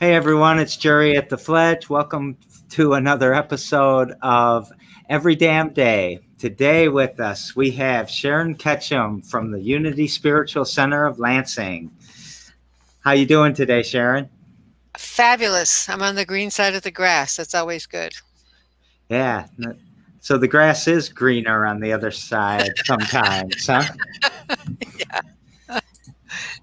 Hey 0.00 0.14
everyone, 0.14 0.60
it's 0.60 0.76
Jerry 0.76 1.16
at 1.16 1.28
the 1.28 1.36
Fledge. 1.36 1.90
Welcome 1.90 2.36
to 2.70 2.92
another 2.92 3.34
episode 3.34 4.14
of 4.22 4.70
Every 5.08 5.34
Damn 5.34 5.70
Day. 5.70 6.20
Today 6.38 6.86
with 6.86 7.18
us 7.18 7.56
we 7.56 7.72
have 7.72 8.08
Sharon 8.08 8.54
Ketchum 8.54 9.22
from 9.22 9.50
the 9.50 9.60
Unity 9.60 10.06
Spiritual 10.06 10.64
Center 10.66 11.04
of 11.04 11.18
Lansing. 11.18 11.90
How 13.00 13.10
you 13.10 13.26
doing 13.26 13.54
today, 13.54 13.82
Sharon? 13.82 14.30
Fabulous. 14.96 15.88
I'm 15.88 16.02
on 16.02 16.14
the 16.14 16.24
green 16.24 16.52
side 16.52 16.76
of 16.76 16.84
the 16.84 16.92
grass. 16.92 17.36
That's 17.36 17.56
always 17.56 17.84
good. 17.84 18.12
Yeah. 19.08 19.48
So 20.20 20.38
the 20.38 20.46
grass 20.46 20.86
is 20.86 21.08
greener 21.08 21.66
on 21.66 21.80
the 21.80 21.92
other 21.92 22.12
side 22.12 22.70
sometimes, 22.84 23.66
huh? 23.66 23.82
yeah. 24.96 25.80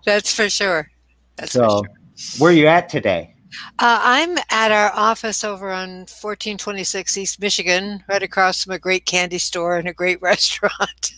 That's 0.05 0.33
for 0.33 0.49
sure. 0.49 0.89
That's 1.35 1.51
so, 1.51 1.81
for 1.81 1.89
sure. 1.89 2.04
Where 2.37 2.51
are 2.51 2.55
you 2.55 2.67
at 2.67 2.89
today? 2.89 3.35
Uh, 3.79 3.99
I'm 4.01 4.37
at 4.49 4.71
our 4.71 4.91
office 4.93 5.43
over 5.43 5.71
on 5.71 5.99
1426 5.99 7.17
East 7.17 7.39
Michigan, 7.39 8.03
right 8.07 8.23
across 8.23 8.63
from 8.63 8.73
a 8.73 8.79
great 8.79 9.05
candy 9.05 9.37
store 9.37 9.77
and 9.77 9.87
a 9.87 9.93
great 9.93 10.21
restaurant. 10.21 11.11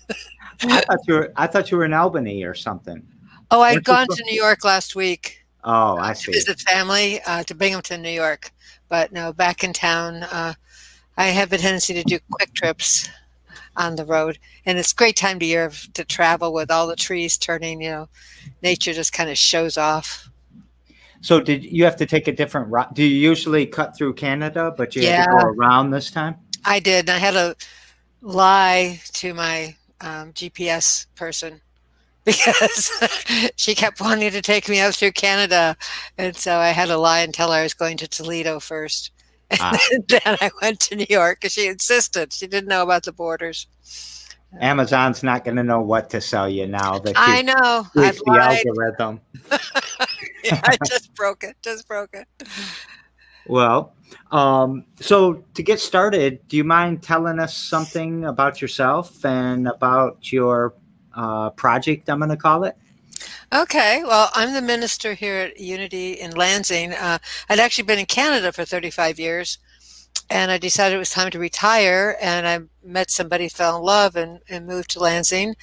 I 0.64 0.82
thought 0.82 1.00
you 1.08 1.14
were. 1.14 1.34
I 1.36 1.48
thought 1.48 1.72
you 1.72 1.78
were 1.78 1.86
in 1.86 1.94
Albany 1.94 2.44
or 2.44 2.56
something. 2.56 3.04
Oh, 3.50 3.62
i 3.62 3.74
had 3.74 3.84
gone 3.84 4.08
to 4.10 4.24
New 4.26 4.36
York 4.36 4.64
last 4.66 4.96
week. 4.96 5.46
Oh, 5.64 5.98
I 5.98 6.14
see. 6.14 6.32
To 6.32 6.38
visit 6.38 6.60
family 6.62 7.22
uh, 7.26 7.44
to 7.44 7.56
Binghamton, 7.56 8.02
New 8.02 8.10
York, 8.10 8.52
but 8.90 9.12
no, 9.12 9.34
back 9.34 9.64
in 9.64 9.74
town. 9.74 10.24
Uh, 10.24 10.54
I 11.16 11.28
have 11.28 11.52
a 11.54 11.58
tendency 11.58 11.94
to 11.94 12.04
do 12.04 12.20
quick 12.32 12.54
trips 12.54 13.10
on 13.76 13.96
the 13.96 14.06
road, 14.06 14.40
and 14.66 14.78
it's 14.78 14.92
a 14.92 14.96
great 14.96 15.16
time 15.16 15.38
of 15.38 15.44
year 15.44 15.72
to 15.94 16.04
travel 16.04 16.54
with 16.54 16.72
all 16.72 16.88
the 16.88 16.96
trees 16.96 17.38
turning. 17.38 17.82
You 17.82 17.90
know, 17.90 18.10
nature 18.62 18.94
just 18.94 19.14
kind 19.14 19.30
of 19.30 19.38
shows 19.38 19.78
off. 19.78 20.30
So 21.22 21.40
did 21.40 21.64
you 21.64 21.84
have 21.84 21.96
to 21.98 22.06
take 22.06 22.28
a 22.28 22.32
different 22.32 22.70
route? 22.70 22.94
Do 22.94 23.04
you 23.04 23.16
usually 23.16 23.66
cut 23.66 23.98
through 23.98 24.14
Canada, 24.14 24.74
but 24.76 24.96
you 24.96 25.04
yeah, 25.04 25.18
had 25.18 25.26
to 25.26 25.32
go 25.32 25.48
around 25.48 25.92
this 25.92 26.12
time? 26.12 26.36
I 26.66 26.80
did. 26.80 27.10
I 27.10 27.18
had 27.18 27.32
to 27.32 27.56
lie 28.22 29.00
to 29.14 29.34
my 29.34 29.76
um, 30.02 30.34
GPS 30.34 31.08
person 31.16 31.62
because 32.26 32.92
she 33.56 33.74
kept 33.74 34.02
wanting 34.02 34.32
to 34.32 34.42
take 34.42 34.68
me 34.70 34.80
out 34.80 34.96
through 34.96 35.14
Canada, 35.14 35.78
and 36.18 36.36
so 36.36 36.58
I 36.58 36.70
had 36.70 36.88
to 36.88 36.98
lie 36.98 37.20
and 37.20 37.34
tell 37.34 37.52
her 37.52 37.60
I 37.60 37.64
was 37.64 37.74
going 37.74 37.98
to 37.98 38.08
Toledo 38.08 38.60
first. 38.60 39.12
And 39.50 39.62
ah. 39.62 39.80
then 40.10 40.38
I 40.42 40.52
went 40.62 40.82
to 40.82 40.96
New 40.98 41.06
York 41.10 41.40
because 41.40 41.54
she 41.54 41.68
insisted. 41.68 42.34
She 42.34 42.48
didn't 42.48 42.68
know 42.68 42.84
about 42.84 43.04
the 43.04 43.14
borders. 43.14 43.66
Amazon's 44.60 45.24
not 45.24 45.46
going 45.46 45.56
to 45.58 45.64
know 45.64 45.82
what 45.82 46.10
to 46.10 46.22
sell 46.22 46.50
you 46.50 46.68
now 46.68 47.00
that 47.00 47.14
I 47.16 47.42
know. 47.44 47.88
I've 47.96 48.18
the 48.18 48.24
lied. 48.28 48.66
algorithm. 48.68 49.22
I 50.64 50.78
just 50.86 51.14
broke 51.16 51.44
it. 51.44 51.56
Just 51.62 51.88
broke 51.88 52.14
it. 52.14 52.28
Well, 53.48 53.94
um, 54.32 54.86
so 55.00 55.44
to 55.54 55.64
get 55.64 55.80
started, 55.80 56.46
do 56.48 56.58
you 56.58 56.64
mind 56.64 57.02
telling 57.02 57.40
us 57.40 57.56
something 57.56 58.26
about 58.26 58.62
yourself 58.62 59.24
and 59.24 59.68
about 59.68 60.32
your 60.32 60.74
uh, 61.16 61.52
project? 61.52 62.10
I'm 62.10 62.20
going 62.20 62.30
to 62.30 62.38
call 62.38 62.64
it. 62.66 62.76
Okay, 63.54 64.04
well, 64.04 64.30
I'm 64.34 64.54
the 64.54 64.62
minister 64.62 65.14
here 65.14 65.38
at 65.38 65.60
Unity 65.60 66.14
in 66.14 66.32
Lansing. 66.32 66.94
Uh, 66.94 67.18
I'd 67.50 67.60
actually 67.60 67.86
been 67.86 68.00
in 68.00 68.06
Canada 68.06 68.52
for 68.52 68.66
35 68.66 69.18
years, 69.18 69.58
and 70.30 70.52
I 70.52 70.58
decided 70.58 70.96
it 70.96 71.00
was 71.00 71.10
time 71.10 71.32
to 71.32 71.40
retire. 71.40 72.18
And 72.22 72.46
I 72.46 72.60
met 72.84 73.10
somebody, 73.10 73.48
fell 73.48 73.78
in 73.78 73.84
love, 73.84 74.18
and, 74.18 74.42
and 74.50 74.68
moved 74.68 74.92
to 74.92 75.00
Lansing. 75.00 75.56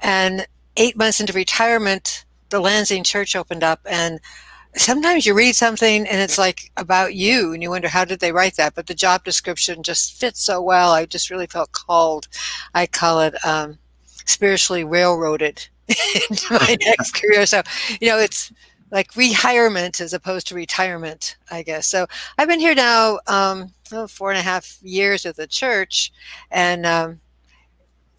And 0.00 0.46
eight 0.76 0.96
months 0.96 1.20
into 1.20 1.32
retirement, 1.32 2.26
the 2.50 2.60
Lansing 2.60 3.04
Church 3.04 3.34
opened 3.34 3.64
up, 3.64 3.80
and 3.84 4.20
sometimes 4.76 5.26
you 5.26 5.34
read 5.34 5.56
something 5.56 6.06
and 6.06 6.20
it's 6.20 6.38
like 6.38 6.70
about 6.76 7.14
you, 7.14 7.52
and 7.52 7.62
you 7.62 7.70
wonder 7.70 7.88
how 7.88 8.04
did 8.04 8.20
they 8.20 8.32
write 8.32 8.56
that? 8.56 8.74
But 8.74 8.86
the 8.86 8.94
job 8.94 9.24
description 9.24 9.82
just 9.82 10.18
fits 10.18 10.40
so 10.40 10.60
well. 10.60 10.92
I 10.92 11.06
just 11.06 11.30
really 11.30 11.46
felt 11.46 11.72
called. 11.72 12.28
I 12.74 12.86
call 12.86 13.20
it 13.20 13.34
um, 13.44 13.78
spiritually 14.24 14.84
railroaded 14.84 15.68
into 15.88 16.52
my 16.52 16.76
next 16.84 17.12
career. 17.12 17.46
So, 17.46 17.62
you 18.00 18.08
know, 18.08 18.18
it's 18.18 18.52
like 18.90 19.12
rehirement 19.12 20.00
as 20.00 20.12
opposed 20.12 20.48
to 20.48 20.54
retirement, 20.54 21.36
I 21.50 21.62
guess. 21.62 21.86
So 21.86 22.06
I've 22.38 22.48
been 22.48 22.60
here 22.60 22.74
now 22.74 23.20
um, 23.26 23.72
oh, 23.92 24.06
four 24.06 24.30
and 24.30 24.38
a 24.38 24.42
half 24.42 24.78
years 24.82 25.26
at 25.26 25.36
the 25.36 25.46
church, 25.46 26.12
and 26.50 26.86
um, 26.86 27.20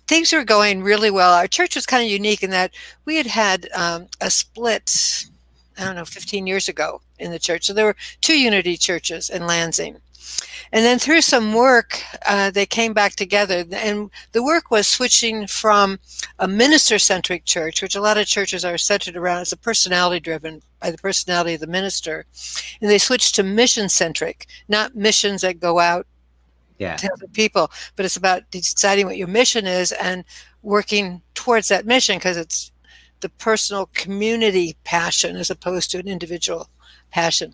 things 0.08 0.34
were 0.34 0.44
going 0.44 0.84
really 0.84 1.12
well. 1.12 1.34
Our 1.34 1.48
church 1.48 1.76
was 1.76 1.86
kind 1.86 2.04
of 2.04 2.10
unique 2.10 2.44
in 2.44 2.50
that 2.52 2.74
we 3.06 3.16
had 3.18 3.28
had 3.28 3.70
um, 3.74 4.08
a 4.20 4.30
split, 4.30 5.26
I 5.78 5.86
don't 5.86 5.96
know, 5.96 6.06
15 6.06 6.48
years 6.48 6.68
ago 6.68 7.02
in 7.20 7.32
the 7.32 7.40
church. 7.40 7.66
So 7.66 7.74
there 7.74 7.86
were 7.86 7.96
two 8.22 8.40
unity 8.40 8.78
churches 8.78 9.30
in 9.30 9.46
Lansing. 9.48 9.98
And 10.74 10.86
then 10.86 11.00
through 11.00 11.22
some 11.22 11.54
work, 11.54 12.02
uh, 12.26 12.50
they 12.50 12.66
came 12.66 12.94
back 12.94 13.16
together. 13.16 13.66
And 13.72 14.10
the 14.32 14.44
work 14.44 14.72
was 14.72 14.88
switching 14.88 15.48
from 15.48 16.00
a 16.40 16.48
minister 16.48 16.98
centric 16.98 17.44
church, 17.46 17.82
which 17.82 17.96
a 17.96 18.02
lot 18.02 18.18
of 18.18 18.26
churches 18.26 18.64
are 18.64 18.78
centered 18.78 19.18
around 19.18 19.42
as 19.42 19.52
a 19.52 19.58
personality 19.58 20.22
driven 20.22 20.62
by 20.80 20.92
the 20.92 20.98
personality 20.98 21.56
of 21.56 21.60
the 21.60 21.68
minister. 21.68 22.26
And 22.80 22.90
they 22.90 22.98
switched 22.98 23.36
to 23.36 23.44
mission 23.44 23.90
centric, 23.90 24.48
not 24.70 24.96
missions 24.96 25.42
that 25.42 25.60
go 25.60 25.80
out 25.80 26.08
yeah. 26.82 26.96
to 26.98 27.14
other 27.14 27.28
people, 27.28 27.72
but 27.96 28.06
it's 28.06 28.18
about 28.18 28.50
deciding 28.52 29.06
what 29.06 29.18
your 29.18 29.28
mission 29.28 29.68
is 29.68 29.92
and 29.94 30.24
working 30.62 31.22
towards 31.34 31.68
that 31.68 31.86
mission 31.86 32.18
because 32.18 32.38
it's 32.38 32.72
the 33.20 33.30
personal 33.30 33.86
community 33.94 34.76
passion 34.84 35.36
as 35.36 35.50
opposed 35.50 35.92
to 35.92 36.00
an 36.00 36.08
individual 36.08 36.70
passion 37.12 37.54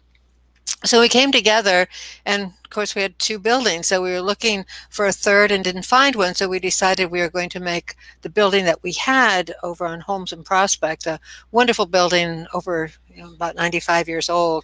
so 0.85 0.99
we 0.99 1.09
came 1.09 1.31
together 1.31 1.87
and 2.25 2.43
of 2.43 2.69
course 2.69 2.93
we 2.93 3.01
had 3.01 3.17
two 3.17 3.39
buildings 3.39 3.87
so 3.87 4.01
we 4.01 4.11
were 4.11 4.21
looking 4.21 4.65
for 4.89 5.07
a 5.07 5.11
third 5.11 5.51
and 5.51 5.63
didn't 5.63 5.85
find 5.85 6.15
one 6.15 6.35
so 6.35 6.47
we 6.47 6.59
decided 6.59 7.09
we 7.09 7.19
were 7.19 7.29
going 7.29 7.49
to 7.49 7.59
make 7.59 7.95
the 8.21 8.29
building 8.29 8.63
that 8.65 8.83
we 8.83 8.91
had 8.91 9.53
over 9.63 9.85
on 9.85 9.99
Holmes 10.01 10.31
and 10.31 10.45
Prospect 10.45 11.07
a 11.07 11.19
wonderful 11.51 11.87
building 11.87 12.45
over 12.53 12.91
you 13.17 13.23
know, 13.23 13.33
about 13.33 13.55
95 13.55 14.07
years 14.07 14.29
old 14.29 14.63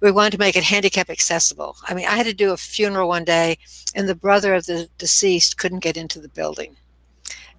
we 0.00 0.10
wanted 0.10 0.32
to 0.32 0.38
make 0.38 0.56
it 0.56 0.64
handicap 0.64 1.08
accessible 1.10 1.76
i 1.88 1.94
mean 1.94 2.06
i 2.06 2.16
had 2.16 2.26
to 2.26 2.34
do 2.34 2.52
a 2.52 2.56
funeral 2.56 3.08
one 3.08 3.24
day 3.24 3.58
and 3.94 4.08
the 4.08 4.14
brother 4.14 4.54
of 4.54 4.66
the 4.66 4.88
deceased 4.98 5.56
couldn't 5.56 5.80
get 5.80 5.96
into 5.96 6.20
the 6.20 6.28
building 6.28 6.76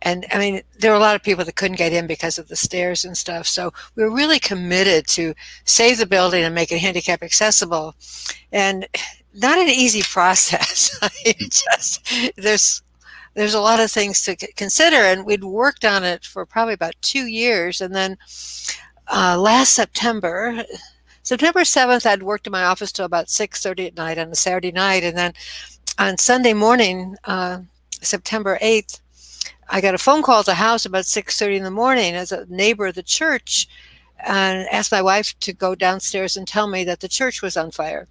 and 0.02 0.26
I 0.32 0.38
mean, 0.38 0.62
there 0.80 0.92
were 0.92 0.98
a 0.98 1.02
lot 1.02 1.16
of 1.16 1.24
people 1.24 1.44
that 1.46 1.56
couldn't 1.56 1.78
get 1.78 1.92
in 1.92 2.06
because 2.06 2.38
of 2.38 2.48
the 2.48 2.56
stairs 2.56 3.06
and 3.06 3.18
stuff. 3.18 3.48
So 3.48 3.74
we 3.96 4.04
were 4.04 4.14
really 4.14 4.40
committed 4.40 5.08
to 5.08 5.34
save 5.64 5.98
the 5.98 6.06
building 6.06 6.44
and 6.44 6.54
make 6.54 6.72
it 6.72 6.80
handicap 6.80 7.24
accessible. 7.24 7.96
And 8.52 8.88
not 9.34 9.58
an 9.58 9.68
easy 9.68 10.02
process. 10.12 10.98
just 11.50 12.08
there's 12.38 12.84
there's 13.34 13.54
a 13.54 13.60
lot 13.60 13.82
of 13.82 13.92
things 13.92 14.22
to 14.24 14.36
consider, 14.54 14.96
and 14.96 15.26
we'd 15.26 15.44
worked 15.44 15.84
on 15.84 16.06
it 16.06 16.24
for 16.24 16.46
probably 16.46 16.74
about 16.74 16.96
two 17.02 17.26
years, 17.26 17.82
and 17.82 17.94
then 17.94 18.18
uh, 19.08 19.38
last 19.38 19.74
September. 19.74 20.64
September 21.24 21.62
7th, 21.62 22.06
I'd 22.06 22.24
worked 22.24 22.48
in 22.48 22.52
my 22.52 22.64
office 22.64 22.92
till 22.92 23.06
about 23.06 23.28
6.30 23.28 23.88
at 23.88 23.96
night 23.96 24.18
on 24.18 24.30
a 24.30 24.36
Saturday 24.36 24.72
night. 24.72 25.04
And 25.04 25.18
then 25.18 25.34
on 25.98 26.18
Sunday 26.18 26.54
morning, 26.54 27.16
uh, 27.24 27.62
September 28.02 28.60
8th, 28.62 29.00
I 29.68 29.82
got 29.82 29.96
a 29.96 30.00
phone 30.00 30.22
call 30.22 30.42
at 30.42 30.46
the 30.46 30.56
house 30.56 30.86
about 30.86 31.06
6:30 31.06 31.58
in 31.58 31.64
the 31.64 31.72
morning 31.72 32.14
as 32.14 32.32
a 32.32 32.46
neighbor 32.48 32.88
of 32.88 32.96
the 32.96 33.04
church 33.04 33.68
and 34.20 34.68
asked 34.70 34.92
my 34.92 35.02
wife 35.02 35.38
to 35.40 35.54
go 35.54 35.76
downstairs 35.76 36.38
and 36.38 36.48
tell 36.48 36.68
me 36.68 36.84
that 36.84 37.00
the 37.00 37.08
church 37.08 37.42
was 37.42 37.58
on 37.58 37.72
fire. 37.72 38.08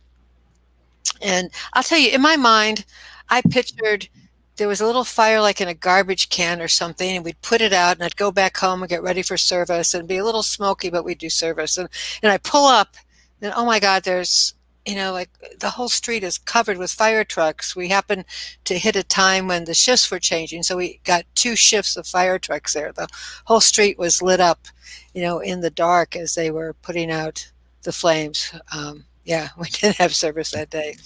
And 1.22 1.50
I'll 1.72 1.82
tell 1.82 1.98
you, 1.98 2.10
in 2.10 2.20
my 2.20 2.36
mind, 2.36 2.84
I 3.28 3.40
pictured 3.42 4.08
there 4.56 4.68
was 4.68 4.80
a 4.80 4.86
little 4.86 5.04
fire 5.04 5.40
like 5.40 5.60
in 5.60 5.68
a 5.68 5.74
garbage 5.74 6.28
can 6.28 6.60
or 6.60 6.68
something, 6.68 7.16
and 7.16 7.24
we'd 7.24 7.42
put 7.42 7.60
it 7.60 7.72
out, 7.72 7.96
and 7.96 8.04
I'd 8.04 8.16
go 8.16 8.30
back 8.30 8.56
home 8.56 8.82
and 8.82 8.90
get 8.90 9.02
ready 9.02 9.22
for 9.22 9.36
service, 9.36 9.94
and 9.94 10.08
be 10.08 10.18
a 10.18 10.24
little 10.24 10.42
smoky, 10.42 10.90
but 10.90 11.04
we'd 11.04 11.18
do 11.18 11.30
service. 11.30 11.76
And, 11.76 11.88
and 12.22 12.30
I 12.32 12.38
pull 12.38 12.66
up, 12.66 12.96
and 13.40 13.52
oh 13.56 13.66
my 13.66 13.80
God, 13.80 14.04
there's 14.04 14.54
you 14.86 14.94
know, 14.94 15.12
like 15.12 15.30
the 15.60 15.70
whole 15.70 15.88
street 15.88 16.22
is 16.22 16.36
covered 16.36 16.76
with 16.76 16.90
fire 16.90 17.24
trucks. 17.24 17.74
We 17.74 17.88
happened 17.88 18.26
to 18.64 18.78
hit 18.78 18.96
a 18.96 19.02
time 19.02 19.48
when 19.48 19.64
the 19.64 19.74
shifts 19.74 20.10
were 20.10 20.18
changing, 20.18 20.62
so 20.62 20.76
we 20.76 21.00
got 21.04 21.24
two 21.34 21.56
shifts 21.56 21.96
of 21.96 22.06
fire 22.06 22.38
trucks 22.38 22.74
there. 22.74 22.92
The 22.92 23.08
whole 23.46 23.60
street 23.60 23.98
was 23.98 24.20
lit 24.20 24.40
up, 24.40 24.66
you 25.14 25.22
know, 25.22 25.38
in 25.38 25.60
the 25.60 25.70
dark 25.70 26.16
as 26.16 26.34
they 26.34 26.50
were 26.50 26.74
putting 26.82 27.10
out 27.10 27.50
the 27.82 27.92
flames. 27.92 28.52
Um, 28.74 29.04
yeah, 29.24 29.48
we 29.58 29.68
didn't 29.68 29.96
have 29.96 30.14
service 30.14 30.50
that 30.50 30.70
day. 30.70 30.96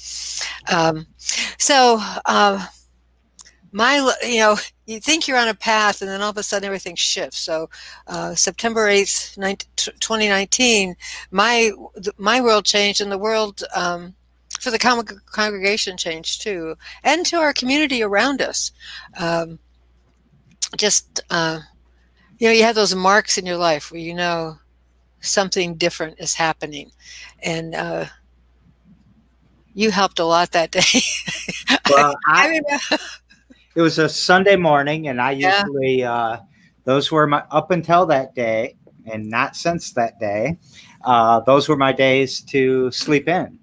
Um, 0.73 1.07
so, 1.57 2.01
uh, 2.27 2.67
my 3.73 3.97
you 4.23 4.39
know 4.39 4.57
you 4.87 5.01
think 5.01 5.29
you're 5.29 5.39
on 5.39 5.49
a 5.49 5.55
path 5.55 6.01
and 6.01 6.11
then 6.11 6.23
all 6.23 6.31
of 6.31 6.37
a 6.37 6.43
sudden 6.43 6.67
everything 6.67 6.97
shifts. 6.97 7.39
So 7.39 7.69
uh, 8.07 8.35
september 8.35 8.89
8th 8.89 9.37
2019 10.01 10.97
my 11.31 11.71
my 12.17 12.41
world 12.41 12.65
changed 12.65 13.01
and 13.01 13.13
the 13.13 13.19
world 13.19 13.63
um, 13.75 14.15
for 14.61 14.71
the 14.71 14.79
con- 14.79 15.07
congregation 15.27 15.97
changed 15.97 16.43
too 16.43 16.77
and 17.05 17.27
to 17.27 17.37
our 17.37 17.53
community 17.53 18.03
around 18.03 18.41
us. 18.41 18.73
Um, 19.19 19.59
just 20.77 21.21
uh, 21.31 21.61
you 22.39 22.49
know 22.49 22.53
you 22.53 22.63
have 22.63 22.75
those 22.75 22.95
marks 22.95 23.39
in 23.39 23.47
your 23.47 23.57
life 23.57 23.91
where 23.91 24.01
you 24.01 24.15
know 24.15 24.59
something 25.21 25.75
different 25.75 26.19
is 26.19 26.35
happening. 26.35 26.91
And 27.43 27.75
uh, 27.75 28.07
you 29.75 29.91
helped 29.91 30.19
a 30.19 30.25
lot 30.25 30.53
that 30.53 30.71
day. 30.71 30.81
well, 31.91 32.15
I, 32.27 32.61
I 32.91 32.99
it 33.79 33.81
was 33.81 34.01
a 34.01 34.09
Sunday 34.09 34.57
morning, 34.57 35.07
and 35.07 35.21
I 35.21 35.31
yeah. 35.31 35.63
usually 35.63 36.03
uh, 36.03 36.39
those 36.83 37.13
were 37.13 37.29
my 37.29 37.45
up 37.53 37.71
until 37.71 38.07
that 38.07 38.35
day, 38.35 38.75
and 39.07 39.31
not 39.31 39.55
since 39.55 39.93
that 39.93 40.19
day. 40.19 40.59
Uh, 41.05 41.39
those 41.39 41.69
were 41.69 41.77
my 41.77 41.93
days 41.93 42.41
to 42.41 42.91
sleep 42.91 43.29
in, 43.29 43.57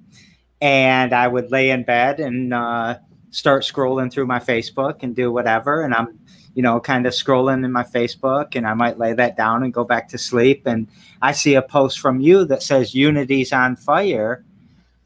and 0.62 1.12
I 1.12 1.28
would 1.28 1.52
lay 1.52 1.72
in 1.72 1.84
bed 1.84 2.22
and 2.22 2.54
uh, 2.54 2.98
start 3.32 3.64
scrolling 3.64 4.10
through 4.10 4.26
my 4.26 4.40
Facebook 4.40 5.04
and 5.04 5.14
do 5.14 5.34
whatever, 5.34 5.82
and 5.82 5.94
I'm 5.94 6.18
you 6.54 6.62
know, 6.62 6.80
kind 6.80 7.06
of 7.06 7.12
scrolling 7.12 7.66
in 7.66 7.72
my 7.74 7.84
Facebook 7.84 8.56
and 8.56 8.66
I 8.66 8.74
might 8.74 8.98
lay 8.98 9.12
that 9.12 9.36
down 9.36 9.64
and 9.64 9.74
go 9.74 9.84
back 9.84 10.08
to 10.08 10.18
sleep. 10.18 10.66
And 10.66 10.88
I 11.22 11.34
see 11.34 11.56
a 11.56 11.62
post 11.62 12.00
from 12.00 12.22
you 12.22 12.46
that 12.46 12.64
says 12.64 12.96
Unity's 12.96 13.52
on 13.52 13.76
fire. 13.76 14.46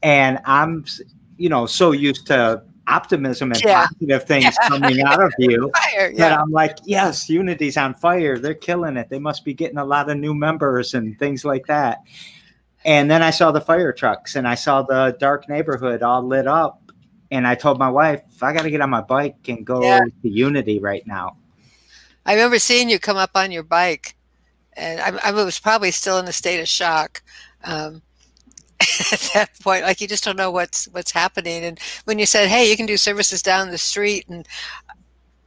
And 0.00 0.38
I'm, 0.44 0.84
you 1.38 1.48
know, 1.48 1.66
so 1.66 1.90
used 1.90 2.28
to 2.28 2.62
optimism 2.90 3.52
and 3.52 3.62
yeah. 3.62 3.86
positive 3.86 4.24
things 4.24 4.44
yeah. 4.44 4.68
coming 4.68 5.00
out 5.02 5.22
of 5.22 5.32
you 5.38 5.70
fire, 5.74 6.10
yeah. 6.10 6.28
that 6.30 6.38
I'm 6.40 6.50
like, 6.50 6.78
yes, 6.84 7.28
Unity's 7.28 7.76
on 7.76 7.94
fire. 7.94 8.38
They're 8.38 8.54
killing 8.54 8.96
it. 8.96 9.08
They 9.08 9.18
must 9.18 9.44
be 9.44 9.54
getting 9.54 9.78
a 9.78 9.84
lot 9.84 10.10
of 10.10 10.16
new 10.18 10.34
members 10.34 10.94
and 10.94 11.18
things 11.18 11.44
like 11.44 11.66
that. 11.66 12.02
And 12.84 13.10
then 13.10 13.22
I 13.22 13.30
saw 13.30 13.52
the 13.52 13.60
fire 13.60 13.92
trucks 13.92 14.36
and 14.36 14.48
I 14.48 14.54
saw 14.54 14.82
the 14.82 15.16
dark 15.20 15.48
neighborhood 15.48 16.02
all 16.02 16.22
lit 16.22 16.46
up. 16.46 16.92
And 17.30 17.46
I 17.46 17.54
told 17.54 17.78
my 17.78 17.90
wife, 17.90 18.22
I 18.42 18.52
got 18.52 18.62
to 18.62 18.70
get 18.70 18.80
on 18.80 18.90
my 18.90 19.02
bike 19.02 19.48
and 19.48 19.64
go 19.64 19.82
yeah. 19.82 20.00
to 20.00 20.28
Unity 20.28 20.80
right 20.80 21.06
now. 21.06 21.36
I 22.26 22.34
remember 22.34 22.58
seeing 22.58 22.90
you 22.90 22.98
come 22.98 23.16
up 23.16 23.30
on 23.34 23.50
your 23.50 23.62
bike, 23.62 24.14
and 24.74 25.00
I, 25.00 25.28
I 25.28 25.32
was 25.32 25.58
probably 25.58 25.90
still 25.90 26.18
in 26.18 26.28
a 26.28 26.32
state 26.32 26.60
of 26.60 26.68
shock 26.68 27.22
um, 27.64 28.02
at 29.12 29.30
that 29.34 29.50
point. 29.60 29.82
Like 29.82 30.00
you 30.00 30.08
just 30.08 30.24
don't 30.24 30.36
know 30.36 30.50
what's 30.50 30.86
what's 30.88 31.12
happening. 31.12 31.64
And 31.64 31.78
when 32.04 32.18
you 32.18 32.26
said, 32.26 32.48
"Hey, 32.48 32.70
you 32.70 32.76
can 32.76 32.86
do 32.86 32.96
services 32.96 33.42
down 33.42 33.70
the 33.70 33.78
street," 33.78 34.26
and 34.28 34.46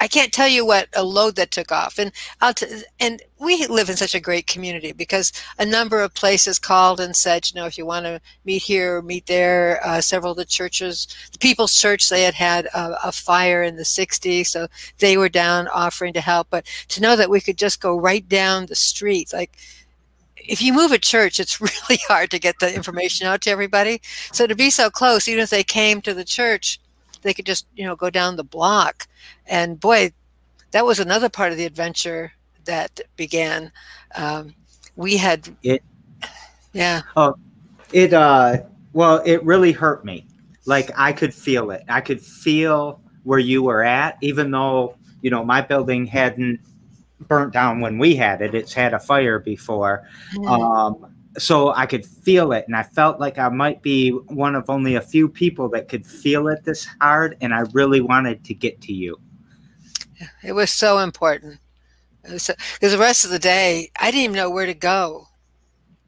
I 0.03 0.07
can't 0.09 0.33
tell 0.33 0.49
you 0.49 0.65
what 0.65 0.89
a 0.93 1.01
load 1.01 1.37
that 1.37 1.51
took 1.51 1.71
off. 1.71 1.97
And 1.97 2.11
I'll 2.41 2.53
t- 2.53 2.83
and 2.99 3.21
we 3.39 3.65
live 3.67 3.89
in 3.89 3.95
such 3.95 4.13
a 4.13 4.19
great 4.19 4.47
community 4.47 4.91
because 4.91 5.31
a 5.57 5.65
number 5.65 6.01
of 6.01 6.13
places 6.13 6.59
called 6.59 6.99
and 6.99 7.15
said, 7.15 7.49
you 7.49 7.55
know, 7.55 7.65
if 7.65 7.77
you 7.77 7.85
want 7.85 8.05
to 8.05 8.19
meet 8.43 8.63
here 8.63 8.97
or 8.97 9.01
meet 9.01 9.27
there, 9.27 9.79
uh, 9.81 10.01
several 10.01 10.31
of 10.31 10.37
the 10.37 10.43
churches, 10.43 11.07
the 11.31 11.39
People's 11.39 11.79
Church, 11.79 12.09
they 12.09 12.23
had 12.23 12.33
had 12.33 12.65
a, 12.73 13.07
a, 13.07 13.11
fire 13.13 13.63
in 13.63 13.77
the 13.77 13.83
60s, 13.83 14.47
so 14.47 14.67
they 14.97 15.15
were 15.15 15.29
down 15.29 15.69
offering 15.69 16.11
to 16.13 16.21
help. 16.21 16.47
But 16.49 16.65
to 16.89 17.01
know 17.01 17.15
that 17.15 17.29
we 17.29 17.39
could 17.39 17.57
just 17.57 17.79
go 17.79 17.97
right 17.97 18.27
down 18.27 18.65
the 18.65 18.75
street, 18.75 19.31
like 19.31 19.57
if 20.45 20.61
you 20.61 20.73
move 20.73 20.91
a 20.91 20.97
church, 20.97 21.39
it's 21.39 21.59
really 21.61 21.99
hard 22.07 22.31
to 22.31 22.39
get 22.39 22.59
the 22.59 22.73
information 22.73 23.27
out 23.27 23.41
to 23.41 23.49
everybody. 23.49 24.01
So 24.31 24.47
to 24.47 24.55
be 24.55 24.69
so 24.69 24.89
close, 24.89 25.27
even 25.27 25.43
if 25.43 25.49
they 25.49 25.63
came 25.63 26.01
to 26.01 26.13
the 26.13 26.25
church, 26.25 26.79
they 27.21 27.33
could 27.33 27.45
just 27.45 27.65
you 27.75 27.85
know 27.85 27.95
go 27.95 28.09
down 28.09 28.35
the 28.35 28.43
block. 28.43 29.07
And 29.47 29.79
boy 29.79 30.11
that 30.71 30.85
was 30.85 30.99
another 30.99 31.29
part 31.29 31.51
of 31.51 31.57
the 31.57 31.65
adventure 31.65 32.33
that 32.65 33.01
began. 33.15 33.71
Um, 34.15 34.55
we 34.95 35.17
had 35.17 35.55
it 35.63 35.83
yeah. 36.73 37.01
Oh 37.15 37.35
it 37.91 38.13
uh 38.13 38.57
well 38.93 39.21
it 39.25 39.43
really 39.43 39.71
hurt 39.71 40.03
me. 40.05 40.27
Like 40.65 40.91
i 40.95 41.13
could 41.13 41.33
feel 41.33 41.71
it. 41.71 41.83
I 41.89 42.01
could 42.01 42.21
feel 42.21 43.01
where 43.23 43.39
you 43.39 43.63
were 43.63 43.83
at 43.83 44.17
even 44.21 44.51
though 44.51 44.95
you 45.21 45.29
know 45.29 45.43
my 45.43 45.61
building 45.61 46.05
hadn't 46.05 46.59
burnt 47.27 47.53
down 47.53 47.79
when 47.79 47.97
we 47.97 48.15
had 48.15 48.41
it 48.41 48.53
it's 48.53 48.73
had 48.73 48.93
a 48.93 48.99
fire 48.99 49.39
before 49.39 50.07
um 50.47 51.13
so 51.37 51.73
I 51.73 51.85
could 51.85 52.05
feel 52.05 52.51
it, 52.51 52.65
and 52.67 52.75
I 52.75 52.83
felt 52.83 53.19
like 53.19 53.37
I 53.37 53.49
might 53.49 53.81
be 53.81 54.09
one 54.09 54.55
of 54.55 54.69
only 54.69 54.95
a 54.95 55.01
few 55.01 55.27
people 55.27 55.69
that 55.69 55.87
could 55.87 56.05
feel 56.05 56.47
it 56.47 56.63
this 56.63 56.87
hard, 57.01 57.37
and 57.41 57.53
I 57.53 57.61
really 57.73 58.01
wanted 58.01 58.43
to 58.45 58.53
get 58.53 58.81
to 58.81 58.93
you. 58.93 59.19
It 60.43 60.53
was 60.53 60.71
so 60.71 60.99
important 60.99 61.59
because 62.21 62.51
the 62.79 62.97
rest 62.97 63.25
of 63.25 63.31
the 63.31 63.39
day 63.39 63.91
I 63.99 64.11
didn't 64.11 64.23
even 64.23 64.35
know 64.35 64.49
where 64.49 64.65
to 64.65 64.73
go. 64.73 65.27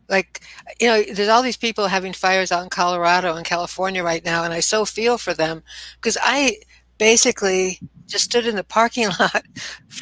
Like 0.08 0.42
you 0.80 0.88
know, 0.88 1.02
there's 1.02 1.30
all 1.30 1.42
these 1.42 1.58
people 1.58 1.88
having 1.88 2.14
fires 2.14 2.52
out 2.52 2.64
in 2.64 2.70
Colorado 2.70 3.36
and 3.36 3.46
California 3.46 4.04
right 4.04 4.24
now, 4.24 4.44
and 4.44 4.54
I 4.54 4.60
so 4.60 4.86
feel 4.86 5.18
for 5.18 5.34
them 5.34 5.64
because 5.96 6.18
I 6.22 6.58
basically 6.98 7.80
just 8.08 8.26
stood 8.26 8.48
in 8.48 8.56
the 8.56 8.64
parking 8.64 9.10
lot 9.20 9.44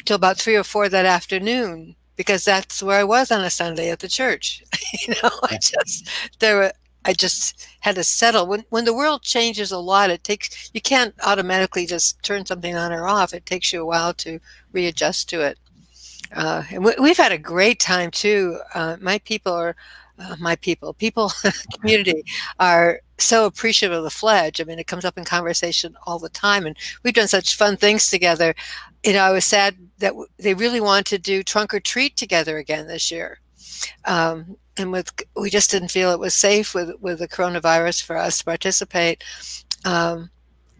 till 0.04 0.16
about 0.16 0.38
three 0.38 0.56
or 0.56 0.64
four 0.64 0.88
that 0.88 1.06
afternoon 1.06 1.96
because 2.16 2.44
that's 2.44 2.82
where 2.82 3.00
I 3.00 3.04
was 3.04 3.30
on 3.30 3.44
a 3.44 3.50
Sunday 3.50 3.90
at 3.90 4.00
the 4.00 4.08
church. 4.08 4.62
you 5.06 5.14
know, 5.22 5.30
I 5.42 5.58
just 5.60 6.08
there 6.38 6.56
were 6.56 6.72
I 7.04 7.12
just 7.12 7.66
had 7.80 7.96
to 7.96 8.04
settle. 8.04 8.46
When 8.46 8.64
when 8.70 8.84
the 8.84 8.94
world 8.94 9.22
changes 9.22 9.70
a 9.72 9.78
lot, 9.78 10.10
it 10.10 10.24
takes 10.24 10.70
you 10.72 10.80
can't 10.80 11.14
automatically 11.24 11.86
just 11.86 12.22
turn 12.22 12.46
something 12.46 12.76
on 12.76 12.92
or 12.92 13.06
off. 13.06 13.34
It 13.34 13.46
takes 13.46 13.72
you 13.72 13.82
a 13.82 13.86
while 13.86 14.14
to 14.14 14.40
readjust 14.72 15.28
to 15.30 15.42
it. 15.42 15.58
Uh, 16.32 16.64
and 16.70 16.84
we, 16.84 17.08
have 17.08 17.16
had 17.16 17.32
a 17.32 17.38
great 17.38 17.78
time 17.78 18.10
too. 18.10 18.58
Uh, 18.74 18.96
my 19.00 19.18
people 19.18 19.52
are 19.52 19.76
my 20.38 20.56
people, 20.56 20.94
people 20.94 21.32
community 21.80 22.24
are 22.60 23.00
so 23.18 23.46
appreciative 23.46 23.96
of 23.96 24.04
the 24.04 24.10
Fledge. 24.10 24.60
I 24.60 24.64
mean, 24.64 24.78
it 24.78 24.86
comes 24.86 25.04
up 25.04 25.18
in 25.18 25.24
conversation 25.24 25.96
all 26.06 26.18
the 26.18 26.28
time, 26.28 26.66
and 26.66 26.76
we've 27.02 27.14
done 27.14 27.28
such 27.28 27.56
fun 27.56 27.76
things 27.76 28.08
together. 28.08 28.54
You 29.04 29.12
know, 29.12 29.22
I 29.22 29.30
was 29.30 29.44
sad 29.44 29.76
that 29.98 30.14
they 30.38 30.54
really 30.54 30.80
want 30.80 31.06
to 31.06 31.18
do 31.18 31.42
trunk 31.42 31.74
or 31.74 31.80
treat 31.80 32.16
together 32.16 32.58
again 32.58 32.86
this 32.86 33.10
year. 33.10 33.40
Um, 34.04 34.56
and 34.76 34.90
with 34.90 35.12
we 35.36 35.50
just 35.50 35.70
didn't 35.70 35.90
feel 35.90 36.10
it 36.10 36.18
was 36.18 36.34
safe 36.34 36.74
with 36.74 36.90
with 37.00 37.20
the 37.20 37.28
coronavirus 37.28 38.02
for 38.02 38.16
us 38.16 38.38
to 38.38 38.44
participate. 38.44 39.22
Um, 39.84 40.30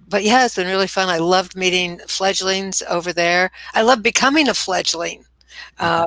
but 0.09 0.25
yeah, 0.25 0.45
it's 0.45 0.57
been 0.57 0.67
really 0.67 0.87
fun. 0.87 1.09
I 1.09 1.19
loved 1.19 1.57
meeting 1.57 2.01
fledglings 2.07 2.83
over 2.89 3.13
there. 3.13 3.51
I 3.75 3.83
love 3.83 4.03
becoming 4.03 4.49
a 4.49 4.55
fledgling. 4.55 5.25
Uh, 5.79 6.07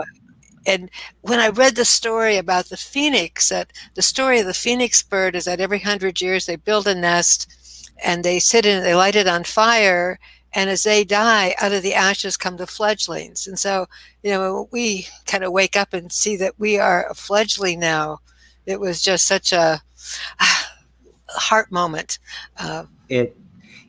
and 0.68 0.90
when 1.22 1.40
I 1.40 1.48
read 1.48 1.76
the 1.76 1.86
story 1.86 2.36
about 2.36 2.66
the 2.66 2.78
phoenix, 2.78 3.50
that 3.50 3.72
the 3.96 4.02
story 4.02 4.40
of 4.40 4.46
the 4.46 4.54
phoenix 4.54 5.02
bird 5.02 5.34
is 5.34 5.46
that 5.46 5.62
every 5.62 5.80
hundred 5.80 6.22
years 6.22 6.46
they 6.46 6.58
build 6.58 6.88
a 6.88 6.94
nest 6.94 7.90
and 8.04 8.24
they 8.24 8.38
sit 8.40 8.66
in, 8.66 8.80
it, 8.80 8.82
they 8.82 8.94
light 8.94 9.16
it 9.16 9.28
on 9.28 9.46
fire, 9.46 10.20
and 10.54 10.70
as 10.70 10.84
they 10.84 11.04
die, 11.04 11.56
out 11.60 11.72
of 11.72 11.84
the 11.84 11.94
ashes 11.94 12.38
come 12.38 12.58
the 12.58 12.68
fledglings. 12.68 13.48
And 13.48 13.58
so, 13.58 13.88
you 14.24 14.32
know, 14.32 14.68
we 14.72 15.08
kind 15.26 15.44
of 15.44 15.52
wake 15.52 15.76
up 15.76 15.94
and 15.94 16.12
see 16.12 16.36
that 16.36 16.60
we 16.60 16.78
are 16.78 17.08
a 17.10 17.16
fledgling 17.16 17.80
now. 17.80 18.20
It 18.66 18.80
was 18.80 19.02
just 19.02 19.26
such 19.26 19.54
a, 19.54 19.82
heart 21.30 21.72
moment. 21.72 22.20
Uh, 22.58 22.86
it, 23.10 23.38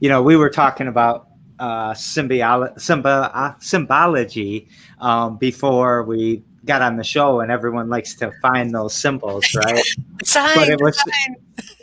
you 0.00 0.08
know, 0.08 0.22
we 0.22 0.36
were 0.36 0.50
talking 0.50 0.88
about 0.88 1.28
uh, 1.58 1.92
symbiolo- 1.92 2.74
symbi- 2.76 3.30
uh, 3.34 3.54
symbology 3.60 4.68
um, 5.00 5.36
before 5.36 6.04
we 6.04 6.42
got 6.68 6.82
on 6.82 6.96
the 6.96 7.02
show, 7.02 7.40
and 7.40 7.50
everyone 7.50 7.88
likes 7.88 8.14
to 8.16 8.30
find 8.40 8.72
those 8.72 8.94
symbols, 8.94 9.44
right? 9.54 9.82
sign, 10.22 10.54
but 10.54 10.68
it 10.68 10.80
was, 10.80 11.02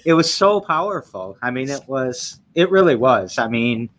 it 0.06 0.14
was 0.14 0.32
so 0.32 0.62
powerful. 0.62 1.38
I 1.42 1.52
mean, 1.52 1.70
it 1.70 1.82
was, 1.88 2.40
it 2.54 2.70
really 2.70 2.96
was. 2.96 3.38
I 3.38 3.50
mean, 3.50 3.90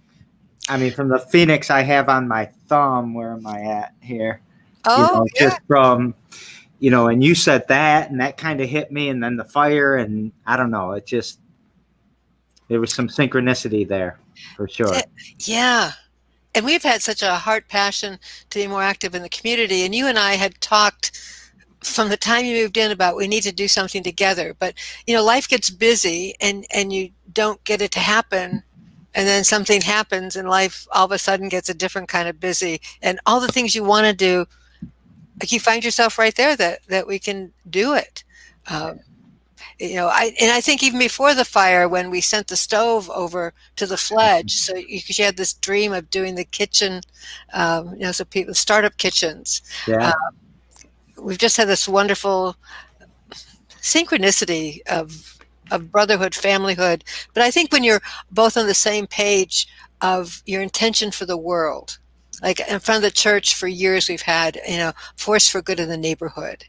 I 0.69 0.79
mean, 0.79 0.93
from 0.93 1.09
the 1.09 1.19
phoenix 1.19 1.71
I 1.71 1.83
have 1.83 2.09
on 2.09 2.27
my 2.29 2.47
thumb, 2.69 3.13
where 3.13 3.33
am 3.33 3.47
I 3.47 3.63
at 3.63 3.95
here? 4.01 4.41
Oh, 4.87 4.97
you 4.97 5.13
know, 5.13 5.27
yeah. 5.35 5.41
just 5.49 5.61
from, 5.67 6.15
you 6.79 6.91
know, 6.91 7.09
and 7.09 7.23
you 7.23 7.35
said 7.35 7.67
that, 7.69 8.11
and 8.11 8.21
that 8.21 8.37
kind 8.37 8.61
of 8.61 8.69
hit 8.69 8.93
me, 8.93 9.09
and 9.09 9.23
then 9.23 9.37
the 9.37 9.45
fire, 9.45 9.97
and 9.97 10.33
I 10.47 10.57
don't 10.57 10.71
know, 10.71 10.93
it 10.93 11.05
just, 11.05 11.41
there 12.69 12.81
was 12.81 12.95
some 12.95 13.09
synchronicity 13.09 13.87
there 13.87 14.21
for 14.57 14.69
sure. 14.69 14.95
Yeah. 15.41 15.93
And 16.57 16.65
we've 16.65 16.83
had 16.83 17.03
such 17.03 17.23
a 17.23 17.35
heart 17.35 17.69
passion 17.69 18.19
to 18.49 18.59
be 18.59 18.67
more 18.67 18.83
active 18.83 19.15
in 19.15 19.21
the 19.21 19.29
community. 19.29 19.85
And 19.85 19.95
you 19.95 20.07
and 20.07 20.19
I 20.19 20.37
had 20.37 20.59
talked 20.63 21.13
from 21.85 22.09
the 22.09 22.17
time 22.17 22.47
you 22.47 22.63
moved 22.63 22.79
in 22.79 22.91
about 22.91 23.15
we 23.15 23.29
need 23.29 23.43
to 23.43 23.53
do 23.53 23.69
something 23.69 24.03
together. 24.03 24.57
But, 24.59 24.73
you 25.07 25.15
know, 25.15 25.23
life 25.23 25.47
gets 25.47 25.69
busy 25.69 26.35
and, 26.41 26.65
and 26.73 26.95
you 26.95 27.11
don't 27.31 27.63
get 27.65 27.83
it 27.83 27.91
to 27.93 28.01
happen 28.01 28.63
and 29.15 29.27
then 29.27 29.45
something 29.45 29.83
happens 29.83 30.35
and 30.35 30.49
life 30.49 30.87
all 30.93 31.05
of 31.05 31.13
a 31.13 31.19
sudden 31.19 31.49
gets 31.49 31.69
a 31.69 31.75
different 31.75 32.09
kind 32.09 32.29
of 32.29 32.41
busy 32.41 32.81
and 33.03 33.21
all 33.27 33.41
the 33.41 33.49
things 33.49 33.75
you 33.75 33.85
want 33.85 34.07
to 34.07 34.13
do 34.13 34.47
like 35.41 35.51
you 35.53 35.59
find 35.59 35.85
yourself 35.85 36.19
right 36.19 36.35
there 36.37 36.55
that 36.55 36.81
that 36.89 37.07
we 37.07 37.19
can 37.19 37.53
do 37.69 37.95
it 37.95 38.25
um, 38.69 39.01
you 39.79 39.95
know 39.95 40.09
i 40.09 40.33
and 40.41 40.51
i 40.53 40.61
think 40.61 40.83
even 40.83 40.99
before 40.99 41.35
the 41.35 41.45
fire 41.45 41.89
when 41.89 42.11
we 42.11 42.21
sent 42.21 42.47
the 42.49 42.57
stove 42.57 43.11
over 43.11 43.53
to 43.77 43.87
the 43.87 43.97
fledge 43.97 44.53
so 44.53 44.75
because 44.75 45.19
you, 45.19 45.25
had 45.25 45.37
this 45.37 45.53
dream 45.53 45.93
of 45.93 46.09
doing 46.11 46.35
the 46.35 46.45
kitchen 46.45 47.01
um, 47.53 47.93
you 47.95 48.01
know 48.01 48.13
so 48.13 48.25
people 48.25 48.55
startup 48.55 48.97
kitchens 48.97 49.63
yeah. 49.87 50.09
Um, 50.09 50.37
we've 51.23 51.39
just 51.39 51.57
had 51.57 51.69
this 51.69 51.89
wonderful 51.89 52.57
synchronicity 53.81 54.81
of 54.89 55.33
of 55.71 55.91
brotherhood, 55.91 56.33
familyhood. 56.33 57.03
But 57.35 57.43
I 57.43 57.51
think 57.51 57.73
when 57.73 57.85
you're 57.85 58.03
both 58.31 58.57
on 58.57 58.67
the 58.67 58.75
same 58.75 59.07
page 59.07 59.67
of 60.01 60.43
your 60.47 60.63
intention 60.63 61.11
for 61.11 61.27
the 61.27 61.37
world, 61.37 61.99
like 62.43 62.61
in 62.61 62.79
front 62.79 62.99
of 62.99 63.03
the 63.03 63.11
church 63.11 63.55
for 63.55 63.67
years, 63.67 64.09
we've 64.09 64.23
had, 64.23 64.61
you 64.69 64.77
know, 64.77 64.93
force 65.17 65.49
for 65.49 65.63
good 65.63 65.81
in 65.81 65.89
the 65.89 65.97
neighborhood. 65.97 66.65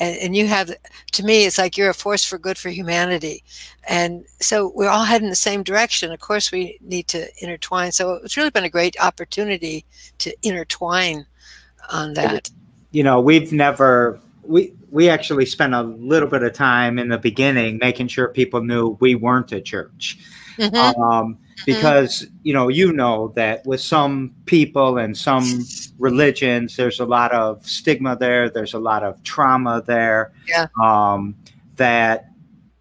And, 0.00 0.16
and 0.18 0.36
you 0.36 0.46
have 0.46 0.70
to 1.12 1.24
me 1.24 1.44
it's 1.44 1.58
like 1.58 1.76
you're 1.76 1.90
a 1.90 1.94
force 1.94 2.24
for 2.24 2.38
good 2.38 2.58
for 2.58 2.68
humanity 2.68 3.42
and 3.88 4.24
so 4.40 4.72
we're 4.74 4.88
all 4.88 5.04
heading 5.04 5.28
the 5.28 5.36
same 5.36 5.62
direction 5.62 6.12
of 6.12 6.20
course 6.20 6.50
we 6.50 6.78
need 6.80 7.06
to 7.08 7.26
intertwine 7.42 7.92
so 7.92 8.14
it's 8.24 8.36
really 8.36 8.50
been 8.50 8.64
a 8.64 8.70
great 8.70 8.96
opportunity 9.00 9.84
to 10.18 10.34
intertwine 10.42 11.26
on 11.90 12.14
that 12.14 12.50
you 12.90 13.02
know 13.02 13.20
we've 13.20 13.52
never 13.52 14.18
we 14.42 14.72
we 14.90 15.08
actually 15.08 15.46
spent 15.46 15.74
a 15.74 15.82
little 15.82 16.28
bit 16.28 16.42
of 16.42 16.52
time 16.52 16.98
in 16.98 17.08
the 17.08 17.18
beginning 17.18 17.78
making 17.78 18.08
sure 18.08 18.28
people 18.28 18.62
knew 18.62 18.96
we 19.00 19.14
weren't 19.14 19.52
a 19.52 19.60
church 19.60 20.18
mm-hmm. 20.56 20.74
um, 20.76 21.34
mm-hmm. 21.34 21.43
Because 21.66 22.26
you 22.42 22.52
know 22.52 22.68
you 22.68 22.92
know 22.92 23.28
that 23.36 23.64
with 23.66 23.80
some 23.80 24.34
people 24.46 24.98
and 24.98 25.16
some 25.16 25.64
religions 25.98 26.76
there's 26.76 27.00
a 27.00 27.04
lot 27.04 27.32
of 27.32 27.66
stigma 27.66 28.16
there 28.16 28.50
there's 28.50 28.74
a 28.74 28.78
lot 28.78 29.02
of 29.02 29.22
trauma 29.22 29.82
there 29.86 30.32
yeah. 30.46 30.66
um, 30.82 31.34
that 31.76 32.30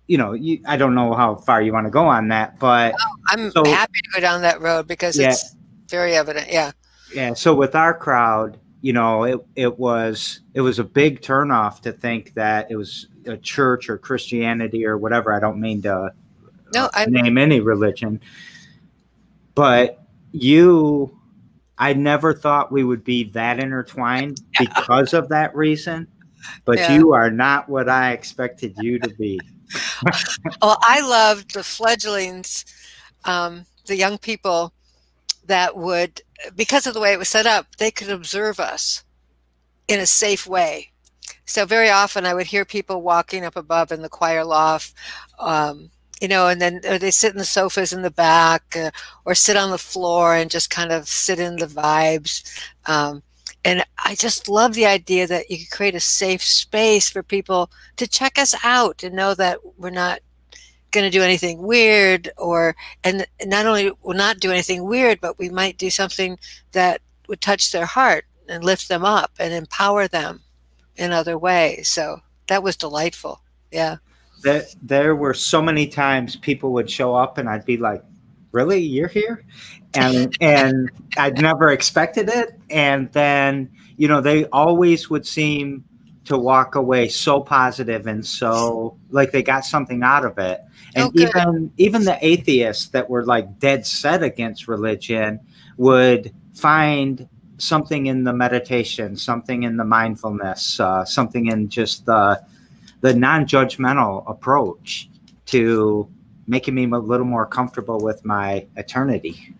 you 0.07 0.17
know 0.17 0.33
you, 0.33 0.59
i 0.65 0.75
don't 0.75 0.95
know 0.95 1.13
how 1.13 1.35
far 1.35 1.61
you 1.61 1.71
want 1.71 1.85
to 1.85 1.91
go 1.91 2.05
on 2.05 2.27
that 2.27 2.59
but 2.59 2.93
oh, 2.99 3.15
i'm 3.27 3.51
so, 3.51 3.63
happy 3.65 3.99
to 4.03 4.09
go 4.15 4.19
down 4.19 4.41
that 4.41 4.61
road 4.61 4.87
because 4.87 5.17
yeah, 5.17 5.29
it's 5.29 5.55
very 5.89 6.15
evident 6.15 6.51
yeah. 6.51 6.71
Yeah 7.13 7.33
so 7.33 7.53
with 7.53 7.75
our 7.75 7.93
crowd 7.93 8.59
you 8.83 8.91
know, 8.91 9.23
it 9.23 9.39
it 9.55 9.79
was 9.79 10.41
it 10.53 10.59
was 10.59 10.77
a 10.77 10.83
big 10.83 11.21
turnoff 11.21 11.79
to 11.79 11.93
think 11.93 12.33
that 12.33 12.69
it 12.69 12.75
was 12.75 13.07
a 13.25 13.37
church 13.37 13.89
or 13.89 13.97
Christianity 13.97 14.85
or 14.85 14.97
whatever. 14.97 15.33
I 15.33 15.39
don't 15.39 15.61
mean 15.61 15.81
to 15.83 16.13
no, 16.73 16.89
uh, 16.93 17.05
name 17.07 17.37
any 17.37 17.61
religion, 17.61 18.19
but 19.55 20.03
you, 20.31 21.17
I 21.77 21.93
never 21.93 22.33
thought 22.33 22.71
we 22.71 22.83
would 22.83 23.03
be 23.03 23.25
that 23.31 23.59
intertwined 23.59 24.41
because 24.59 25.13
of 25.13 25.29
that 25.29 25.55
reason. 25.55 26.07
But 26.65 26.77
yeah. 26.77 26.95
you 26.95 27.13
are 27.13 27.31
not 27.31 27.69
what 27.69 27.87
I 27.87 28.11
expected 28.11 28.75
you 28.81 28.99
to 28.99 29.09
be. 29.09 29.39
well, 30.61 30.77
I 30.81 30.99
loved 31.01 31.53
the 31.53 31.63
fledglings, 31.63 32.65
um, 33.23 33.65
the 33.85 33.95
young 33.95 34.17
people 34.17 34.73
that 35.45 35.77
would, 35.77 36.21
because 36.55 36.85
of 36.85 36.93
the 36.93 36.99
way 36.99 37.13
it 37.13 37.19
was 37.19 37.29
set 37.29 37.45
up, 37.45 37.67
they 37.77 37.91
could 37.91 38.09
observe 38.09 38.59
us 38.59 39.03
in 39.87 39.99
a 39.99 40.05
safe 40.05 40.45
way. 40.45 40.91
So 41.45 41.65
very 41.65 41.89
often 41.89 42.25
I 42.25 42.33
would 42.33 42.47
hear 42.47 42.65
people 42.65 43.01
walking 43.01 43.45
up 43.45 43.55
above 43.55 43.91
in 43.91 44.01
the 44.01 44.09
choir 44.09 44.43
loft, 44.45 44.93
um, 45.39 45.91
you 46.23 46.29
know, 46.29 46.47
and 46.47 46.61
then 46.61 46.79
they 46.81 47.11
sit 47.11 47.33
in 47.33 47.37
the 47.37 47.43
sofas 47.43 47.91
in 47.91 48.01
the 48.01 48.09
back 48.09 48.77
uh, 48.77 48.91
or 49.25 49.35
sit 49.35 49.57
on 49.57 49.71
the 49.71 49.77
floor 49.77 50.35
and 50.37 50.49
just 50.49 50.69
kind 50.69 50.89
of 50.89 51.05
sit 51.05 51.37
in 51.37 51.57
the 51.57 51.67
vibes. 51.67 52.49
Um, 52.85 53.23
and 53.65 53.83
I 54.05 54.15
just 54.15 54.47
love 54.47 54.73
the 54.73 54.85
idea 54.85 55.27
that 55.27 55.51
you 55.51 55.57
could 55.57 55.71
create 55.71 55.95
a 55.95 55.99
safe 55.99 56.41
space 56.41 57.09
for 57.09 57.23
people 57.23 57.69
to 57.97 58.07
check 58.07 58.39
us 58.39 58.55
out 58.63 59.03
and 59.03 59.13
know 59.13 59.33
that 59.33 59.59
we're 59.77 59.89
not 59.89 60.21
going 60.91 61.03
to 61.03 61.09
do 61.09 61.23
anything 61.23 61.61
weird 61.61 62.29
or 62.37 62.75
and 63.03 63.27
not 63.45 63.65
only 63.65 63.91
will 64.01 64.15
not 64.15 64.39
do 64.39 64.51
anything 64.51 64.85
weird 64.85 65.19
but 65.19 65.39
we 65.39 65.49
might 65.49 65.77
do 65.77 65.89
something 65.89 66.37
that 66.71 67.01
would 67.27 67.41
touch 67.41 67.71
their 67.71 67.87
heart 67.87 68.25
and 68.47 68.63
lift 68.63 68.87
them 68.87 69.03
up 69.03 69.31
and 69.39 69.53
empower 69.53 70.07
them 70.07 70.41
in 70.95 71.11
other 71.11 71.37
ways. 71.37 71.89
So 71.89 72.21
that 72.47 72.63
was 72.63 72.77
delightful. 72.77 73.41
Yeah 73.71 73.97
there, 74.43 74.65
there 74.81 75.15
were 75.15 75.33
so 75.33 75.61
many 75.61 75.87
times 75.87 76.35
people 76.35 76.71
would 76.73 76.89
show 76.89 77.15
up 77.15 77.37
and 77.37 77.49
i'd 77.49 77.65
be 77.65 77.77
like 77.77 78.03
really? 78.53 78.79
You're 78.79 79.09
here? 79.09 79.43
And 79.95 80.35
and 80.39 80.89
i'd 81.17 81.41
never 81.41 81.71
expected 81.71 82.29
it. 82.29 82.57
And 82.69 83.11
then 83.11 83.69
you 83.97 84.07
know 84.07 84.21
they 84.21 84.45
always 84.45 85.09
would 85.09 85.27
seem 85.27 85.83
to 86.25 86.37
walk 86.37 86.75
away 86.75 87.09
so 87.09 87.41
positive 87.41 88.07
and 88.07 88.25
so 88.25 88.97
like 89.09 89.31
they 89.31 89.43
got 89.43 89.65
something 89.65 90.03
out 90.03 90.25
of 90.25 90.37
it. 90.37 90.61
And 90.95 91.05
oh, 91.05 91.21
even 91.21 91.71
even 91.77 92.05
the 92.05 92.17
atheists 92.25 92.87
that 92.89 93.09
were 93.09 93.25
like 93.25 93.59
dead 93.59 93.85
set 93.85 94.23
against 94.23 94.67
religion 94.67 95.39
would 95.77 96.33
find 96.53 97.27
something 97.57 98.07
in 98.07 98.23
the 98.23 98.33
meditation 98.33 99.15
something 99.15 99.63
in 99.63 99.77
the 99.77 99.85
mindfulness 99.85 100.79
uh, 100.79 101.05
something 101.05 101.47
in 101.47 101.69
just 101.69 102.05
the 102.05 102.43
the 103.03 103.13
non-judgmental 103.13 104.23
approach 104.29 105.09
to 105.45 106.07
making 106.47 106.73
me 106.73 106.85
a 106.85 106.97
little 106.97 107.25
more 107.25 107.45
comfortable 107.45 107.99
with 107.99 108.23
my 108.23 108.65
eternity. 108.77 109.53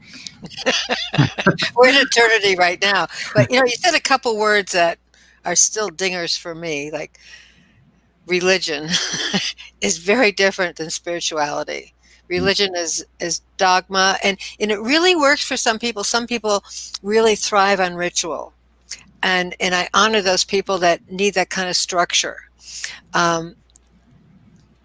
We're 1.76 1.90
in 1.90 1.96
eternity 1.96 2.56
right 2.56 2.82
now. 2.82 3.08
But 3.36 3.52
you 3.52 3.60
know 3.60 3.66
you 3.66 3.76
said 3.76 3.96
a 3.96 4.00
couple 4.00 4.38
words 4.38 4.72
that 4.72 4.98
are 5.44 5.56
still 5.56 5.90
dingers 5.90 6.40
for 6.40 6.56
me 6.56 6.90
like 6.90 7.20
religion 8.28 8.90
is 9.82 9.98
very 9.98 10.32
different 10.32 10.78
than 10.78 10.90
spirituality. 10.90 11.94
Religion 12.30 12.74
mm. 12.74 12.82
is 12.82 13.06
is 13.20 13.42
dogma 13.58 14.18
and 14.24 14.38
and 14.58 14.72
it 14.72 14.80
really 14.80 15.18
works 15.18 15.44
for 15.44 15.58
some 15.58 15.80
people. 15.80 16.06
Some 16.06 16.28
people 16.28 16.64
really 17.02 17.36
thrive 17.36 17.82
on 17.82 17.96
ritual. 17.96 18.54
And 19.22 19.54
and 19.60 19.76
i 19.76 19.90
honor 19.94 20.22
those 20.22 20.46
people 20.46 20.78
that 20.80 21.12
need 21.12 21.34
that 21.34 21.50
kind 21.50 21.70
of 21.70 21.76
structure 21.76 22.50
um, 23.13 23.55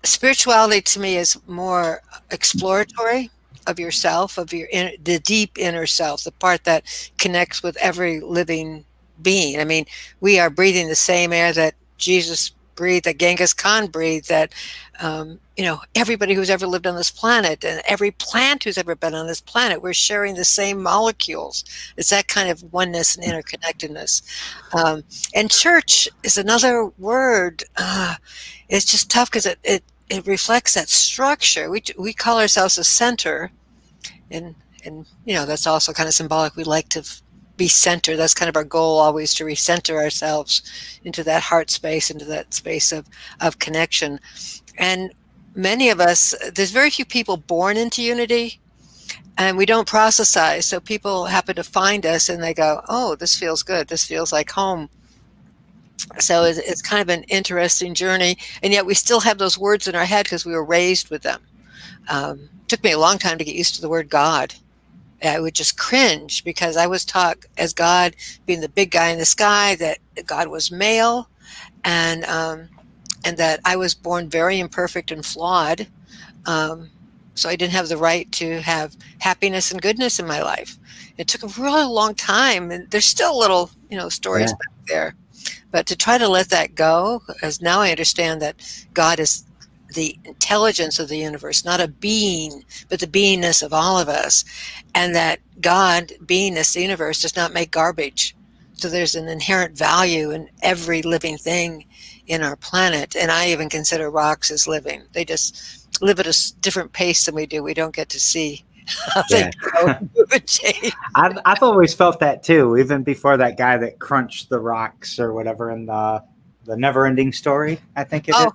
spirituality 0.05 0.81
to 0.81 1.01
me 1.01 1.17
is 1.17 1.39
more 1.47 2.03
exploratory 2.31 3.31
of 3.67 3.79
yourself 3.79 4.39
of 4.39 4.53
your 4.53 4.69
in, 4.69 4.93
the 5.03 5.19
deep 5.19 5.59
inner 5.59 5.87
self 5.87 6.25
the 6.25 6.33
part 6.33 6.65
that 6.65 6.85
connects 7.19 7.63
with 7.63 7.77
every 7.79 8.21
living 8.21 8.85
being. 9.21 9.61
I 9.61 9.65
mean 9.65 9.85
we 10.21 10.39
are 10.39 10.51
breathing 10.51 10.89
the 10.89 10.95
same 10.95 11.33
air 11.33 11.53
that 11.53 11.75
jesus 11.99 12.53
breathe, 12.79 13.03
that 13.03 13.19
Genghis 13.19 13.53
Khan 13.53 13.89
breathed, 13.89 14.29
that 14.29 14.55
um, 15.01 15.41
you 15.57 15.65
know 15.65 15.81
everybody 15.95 16.35
who's 16.35 16.49
ever 16.49 16.67
lived 16.67 16.87
on 16.87 16.95
this 16.95 17.11
planet 17.11 17.65
and 17.65 17.83
every 17.87 18.13
plant 18.13 18.63
who's 18.63 18.79
ever 18.79 18.95
been 18.95 19.15
on 19.15 19.27
this 19.27 19.41
planet, 19.41 19.83
we're 19.83 19.93
sharing 19.93 20.37
the 20.37 20.45
same 20.45 20.81
molecules. 20.81 21.65
It's 21.97 22.11
that 22.11 22.29
kind 22.29 22.49
of 22.49 22.73
oneness 22.73 23.17
and 23.17 23.25
interconnectedness. 23.27 24.23
Um, 24.73 25.03
and 25.35 25.51
church 25.51 26.09
is 26.23 26.39
another 26.39 26.87
word. 26.99 27.65
Uh, 27.77 28.15
it's 28.69 28.87
just 28.87 29.11
tough 29.11 29.29
because 29.31 29.47
it, 29.47 29.59
it 29.65 29.83
it 30.09 30.27
reflects 30.27 30.75
that 30.75 30.89
structure. 30.89 31.69
We 31.69 31.83
we 31.99 32.13
call 32.13 32.39
ourselves 32.39 32.79
a 32.79 32.85
center, 32.85 33.51
and 34.31 34.55
and 34.85 35.05
you 35.25 35.35
know 35.35 35.45
that's 35.47 35.67
also 35.67 35.93
kind 35.93 36.09
of 36.09 36.15
symbolic. 36.15 36.55
We 36.55 36.65
like 36.65 36.89
to 36.91 37.03
be 37.59 37.69
centered. 37.69 38.17
That's 38.17 38.33
kind 38.33 38.49
of 38.49 38.57
our 38.57 38.65
goal 38.65 38.99
always 38.99 39.35
to 39.35 39.45
recenter 39.45 39.97
ourselves 39.97 40.63
into 41.05 41.23
that 41.25 41.43
heart 41.43 41.71
space, 41.71 42.11
into 42.11 42.25
that 42.27 42.55
space 42.55 42.93
of, 42.93 43.07
of 43.41 43.59
connection. 43.59 44.21
And 44.79 45.13
many 45.55 45.91
of 45.91 46.01
us, 46.01 46.35
there's 46.55 46.71
very 46.71 46.89
few 46.89 47.05
people 47.05 47.37
born 47.37 47.77
into 47.77 48.03
unity 48.03 48.61
and 49.37 49.59
we 49.59 49.67
don't 49.67 49.89
processize. 49.89 50.65
So 50.65 50.81
people 50.81 51.27
happen 51.27 51.57
to 51.57 51.65
find 51.65 52.07
us 52.07 52.29
and 52.29 52.43
they 52.43 52.55
go, 52.55 52.81
oh, 52.89 53.17
this 53.17 53.37
feels 53.39 53.63
good. 53.63 53.89
This 53.89 54.05
feels 54.05 54.33
like 54.33 54.51
home. 54.51 54.89
So 56.19 56.45
it's, 56.45 56.59
it's 56.59 56.81
kind 56.81 57.03
of 57.03 57.09
an 57.09 57.25
interesting 57.25 57.93
journey. 57.93 58.39
And 58.63 58.73
yet 58.73 58.87
we 58.87 58.95
still 58.95 59.21
have 59.21 59.39
those 59.39 59.59
words 59.59 59.87
in 59.87 59.95
our 59.95 60.07
head 60.07 60.25
because 60.25 60.47
we 60.47 60.53
were 60.53 60.65
raised 60.65 61.11
with 61.11 61.23
them. 61.23 61.43
Um, 62.09 62.49
took 62.69 62.83
me 62.83 62.93
a 62.93 62.99
long 62.99 63.19
time 63.19 63.39
to 63.39 63.45
get 63.45 63.55
used 63.55 63.75
to 63.75 63.81
the 63.81 63.89
word 63.89 64.09
God 64.09 64.55
I 65.23 65.41
would 65.41 65.55
just 65.55 65.79
cringe 65.79 66.45
because 66.45 66.77
I 66.77 66.87
was 66.87 67.05
taught 67.05 67.39
as 67.57 67.73
God 67.73 68.15
being 68.47 68.61
the 68.61 68.69
big 68.69 68.91
guy 68.91 69.09
in 69.09 69.19
the 69.19 69.25
sky 69.25 69.75
that 69.77 69.99
God 70.27 70.49
was 70.49 70.71
male, 70.71 71.29
and 71.85 72.25
um, 72.25 72.69
and 73.25 73.37
that 73.37 73.61
I 73.65 73.77
was 73.77 73.95
born 73.95 74.29
very 74.29 74.61
imperfect 74.61 75.11
and 75.11 75.25
flawed. 75.25 75.89
Um, 76.47 76.91
so 77.35 77.49
I 77.49 77.57
didn't 77.57 77.73
have 77.73 77.89
the 77.89 77.97
right 77.97 78.31
to 78.33 78.61
have 78.63 78.97
happiness 79.21 79.71
and 79.71 79.83
goodness 79.83 80.19
in 80.19 80.27
my 80.27 80.43
life. 80.43 80.77
It 81.17 81.29
took 81.29 81.43
a 81.43 81.61
really 81.61 81.85
long 81.85 82.15
time, 82.15 82.71
and 82.71 82.91
there's 82.91 83.05
still 83.05 83.39
little 83.39 83.71
you 83.91 83.97
know 83.97 84.09
stories 84.09 84.51
yeah. 84.51 84.57
back 84.57 84.87
there. 84.87 85.15
But 85.71 85.87
to 85.87 85.97
try 85.97 86.19
to 86.19 86.29
let 86.29 86.49
that 86.51 86.75
go, 86.75 87.23
as 87.43 87.61
now 87.61 87.81
I 87.81 87.91
understand 87.91 88.41
that 88.43 88.57
God 88.95 89.21
is 89.21 89.45
the 89.95 90.19
intelligence 90.25 90.99
of 90.99 91.09
the 91.09 91.19
universe, 91.19 91.65
not 91.65 91.81
a 91.81 91.89
being, 91.89 92.65
but 92.89 93.01
the 93.01 93.07
beingness 93.07 93.63
of 93.63 93.73
all 93.73 93.99
of 93.99 94.09
us. 94.09 94.45
And 94.95 95.15
that 95.15 95.41
God, 95.61 96.13
beingness, 96.25 96.75
the 96.75 96.83
universe, 96.83 97.23
does 97.23 97.37
not 97.37 97.53
make 97.53 97.71
garbage. 97.71 98.35
So 98.75 98.89
there's 98.89 99.15
an 99.15 99.29
inherent 99.29 99.77
value 99.77 100.31
in 100.31 100.51
every 100.63 101.03
living 101.03 101.37
thing 101.37 101.87
in 102.27 102.43
our 102.43 102.57
planet. 102.57 103.17
And 103.17 103.31
I 103.31 103.49
even 103.49 103.69
consider 103.69 104.11
rocks 104.11 104.51
as 104.51 104.69
living. 104.69 105.03
They 105.13 105.25
just 105.25 106.03
live 106.03 106.21
at 106.21 106.27
a 106.27 106.53
different 106.61 106.93
pace 106.93 107.27
than 107.27 107.35
we 107.35 107.47
do. 107.47 107.63
We 107.63 107.75
don't 107.75 107.95
get 107.95 108.09
to 108.11 108.21
see 108.21 108.65
how 109.15 109.23
yeah. 109.31 109.51
I've, 111.15 111.39
I've 111.45 111.63
always 111.63 111.93
felt 111.95 112.21
that 112.21 112.43
too, 112.43 112.77
even 112.77 113.03
before 113.03 113.37
that 113.37 113.59
guy 113.59 113.77
that 113.79 113.99
crunched 113.99 114.49
the 114.49 114.61
rocks 114.61 115.19
or 115.19 115.33
whatever 115.33 115.71
in 115.71 115.87
the 115.87 116.23
the 116.69 116.77
never 116.77 117.07
ending 117.07 117.33
story, 117.33 117.81
I 117.97 118.05
think 118.05 118.29
it 118.29 118.35
oh, 118.37 118.53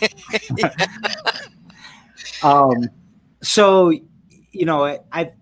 is. 0.00 0.64
Um, 2.42 2.90
so, 3.42 3.90
you 4.52 4.66
know, 4.66 4.84
I, 5.12 5.32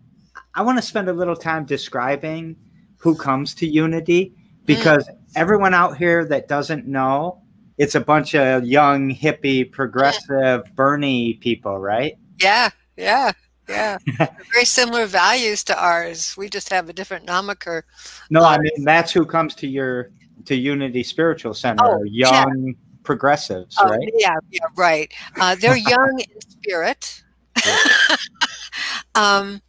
I 0.55 0.62
want 0.62 0.79
to 0.79 0.83
spend 0.83 1.09
a 1.09 1.12
little 1.12 1.35
time 1.35 1.64
describing 1.64 2.57
who 2.99 3.17
comes 3.17 3.55
to 3.57 3.67
Unity 3.67 4.35
because 4.64 5.07
mm. 5.09 5.17
everyone 5.35 5.75
out 5.75 5.97
here 5.97 6.25
that 6.26 6.47
doesn't 6.47 6.87
know, 6.87 7.43
it's 7.76 7.97
a 7.97 8.00
bunch 8.00 8.37
of 8.37 8.64
young, 8.64 9.12
hippie, 9.12 9.71
progressive, 9.71 10.62
Bernie 10.76 11.35
people, 11.35 11.79
right? 11.79 12.17
Yeah, 12.41 12.71
yeah, 12.97 13.33
yeah. 13.69 13.99
Very 14.52 14.64
similar 14.64 15.07
values 15.07 15.64
to 15.64 15.83
ours. 15.83 16.37
We 16.37 16.49
just 16.49 16.69
have 16.69 16.88
a 16.88 16.93
different 16.93 17.26
nomiker. 17.26 17.83
No, 18.31 18.45
I 18.45 18.59
mean 18.59 18.85
that's 18.85 19.11
who 19.11 19.25
comes 19.25 19.55
to 19.57 19.67
your 19.67 20.11
to 20.46 20.54
Unity 20.54 21.02
Spiritual 21.02 21.54
Center. 21.54 22.00
Oh, 22.00 22.02
young 22.04 22.66
yeah. 22.66 22.72
progressives, 23.02 23.76
Oh, 23.80 23.88
right? 23.88 24.12
yeah, 24.16 24.37
yeah, 24.50 24.61
right. 24.76 25.12
Uh, 25.40 25.54
they're 25.54 25.76
young 25.88 26.20
in 26.20 26.40
spirit. 26.40 27.22
um, 29.14 29.61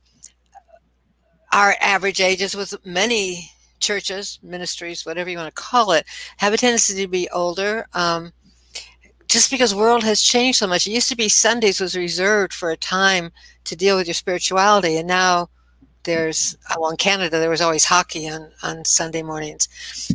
our 1.52 1.76
average 1.82 2.22
ages 2.22 2.56
with 2.56 2.74
many 2.86 3.52
churches, 3.80 4.40
ministries, 4.42 5.06
whatever 5.06 5.30
you 5.30 5.38
want 5.38 5.54
to 5.54 5.62
call 5.62 5.92
it, 5.92 6.06
have 6.38 6.54
a 6.54 6.58
tendency 6.58 7.02
to 7.02 7.08
be 7.08 7.30
older. 7.32 7.86
Um, 7.94 8.34
just 9.28 9.50
because 9.50 9.74
world 9.74 10.04
has 10.04 10.22
changed 10.22 10.60
so 10.60 10.68
much. 10.68 10.86
It 10.86 10.92
used 10.92 11.10
to 11.10 11.16
be 11.16 11.28
Sundays 11.28 11.80
was 11.80 11.96
reserved 11.96 12.54
for 12.54 12.70
a 12.70 12.78
time 12.78 13.32
to 13.64 13.76
deal 13.76 13.98
with 13.98 14.08
your 14.08 14.14
spirituality, 14.14 14.98
and 14.98 15.08
now 15.08 15.50
there's 16.04 16.58
uh, 16.70 16.76
well 16.80 16.92
in 16.92 16.98
Canada 16.98 17.40
there 17.40 17.50
was 17.50 17.62
always 17.62 17.86
hockey 17.86 18.30
on 18.30 18.52
on 18.62 18.86
Sunday 18.86 19.24
mornings. 19.24 19.68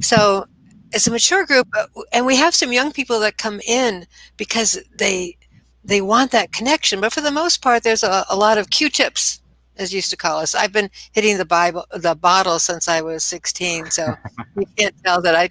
So 0.02 0.46
it's 0.92 1.06
a 1.06 1.10
mature 1.10 1.44
group, 1.44 1.68
and 2.12 2.26
we 2.26 2.36
have 2.36 2.54
some 2.54 2.72
young 2.72 2.92
people 2.92 3.20
that 3.20 3.36
come 3.38 3.60
in 3.66 4.06
because 4.36 4.78
they 4.96 5.36
they 5.84 6.00
want 6.00 6.30
that 6.32 6.52
connection. 6.52 7.00
But 7.00 7.12
for 7.12 7.20
the 7.20 7.30
most 7.30 7.62
part, 7.62 7.82
there's 7.82 8.02
a, 8.02 8.24
a 8.28 8.36
lot 8.36 8.58
of 8.58 8.70
Q-tips, 8.70 9.40
as 9.76 9.92
you 9.92 9.96
used 9.96 10.10
to 10.10 10.16
call 10.16 10.38
us. 10.38 10.54
I've 10.54 10.72
been 10.72 10.90
hitting 11.12 11.38
the 11.38 11.44
Bible, 11.44 11.86
the 11.92 12.14
bottle 12.14 12.58
since 12.58 12.88
I 12.88 13.00
was 13.00 13.24
16, 13.24 13.90
so 13.90 14.14
you 14.56 14.66
can't 14.76 14.94
tell 15.04 15.22
that 15.22 15.34
I. 15.34 15.50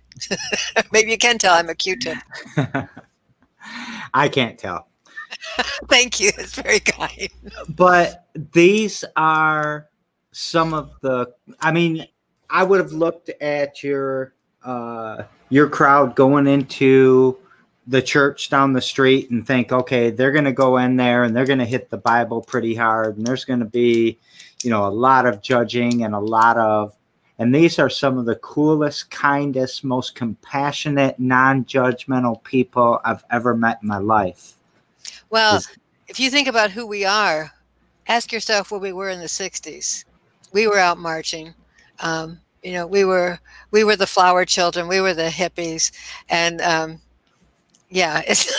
maybe 0.91 1.12
you 1.12 1.17
can 1.17 1.38
tell 1.38 1.56
I'm 1.56 1.70
a 1.70 1.75
Q-tip. 1.75 2.17
I 4.13 4.29
can't 4.29 4.58
tell. 4.58 4.88
Thank 5.88 6.20
you. 6.20 6.32
It's 6.38 6.56
very 6.56 6.79
kind. 6.79 7.29
But 7.70 8.27
these 8.34 9.03
are 9.15 9.88
some 10.31 10.74
of 10.74 10.91
the 11.01 11.34
I 11.60 11.72
mean, 11.72 12.07
I 12.50 12.63
would 12.63 12.79
have 12.79 12.91
looked 12.91 13.29
at 13.41 13.84
your 13.84 14.34
uh 14.63 15.24
your 15.50 15.69
crowd 15.69 16.15
going 16.15 16.48
into 16.48 17.38
the 17.88 18.01
church 18.01 18.50
down 18.50 18.74
the 18.74 18.81
street 18.81 19.31
and 19.31 19.48
think, 19.48 19.72
okay, 19.72 20.10
they're 20.10 20.34
going 20.34 20.43
to 20.43 20.51
go 20.51 20.77
in 20.77 20.98
there 20.98 21.24
and 21.24 21.34
they're 21.34 21.46
going 21.46 21.60
to 21.60 21.65
hit 21.65 21.89
the 21.89 21.98
Bible 21.98 22.41
pretty 22.41 22.75
hard 22.75 23.17
and 23.17 23.25
there's 23.25 23.46
going 23.46 23.62
to 23.62 23.65
be, 23.65 24.19
you 24.62 24.69
know, 24.69 24.86
a 24.86 24.89
lot 24.89 25.25
of 25.25 25.41
judging 25.41 26.03
and 26.03 26.13
a 26.13 26.19
lot 26.19 26.57
of 26.57 26.93
and 27.39 27.53
these 27.53 27.77
are 27.77 27.89
some 27.89 28.17
of 28.17 28.25
the 28.25 28.36
coolest, 28.38 29.12
kindest, 29.12 29.84
most 29.84 30.15
compassionate, 30.15 31.19
non-judgmental 31.19 32.43
people 32.43 33.00
I've 33.05 33.24
ever 33.29 33.55
met 33.55 33.79
in 33.84 33.88
my 33.88 34.00
life. 34.00 34.53
Well, 35.29 35.62
if 36.07 36.19
you 36.19 36.31
think 36.31 36.48
about 36.48 36.72
who 36.72 36.88
we 36.88 37.05
are, 37.05 37.51
ask 38.07 38.31
yourself 38.31 38.72
where 38.72 38.79
we 38.79 38.91
were 38.91 39.10
in 39.10 39.19
the 39.19 39.25
60s. 39.25 40.03
We 40.53 40.67
were 40.67 40.79
out 40.79 40.97
marching. 40.97 41.53
Um, 41.99 42.39
you 42.63 42.73
know, 42.73 42.87
we 42.87 43.05
were 43.05 43.39
we 43.71 43.83
were 43.83 43.95
the 43.95 44.07
flower 44.07 44.45
children. 44.45 44.87
We 44.87 45.01
were 45.01 45.13
the 45.13 45.29
hippies, 45.29 45.91
and 46.29 46.61
um, 46.61 47.01
yeah, 47.89 48.21
it's 48.27 48.51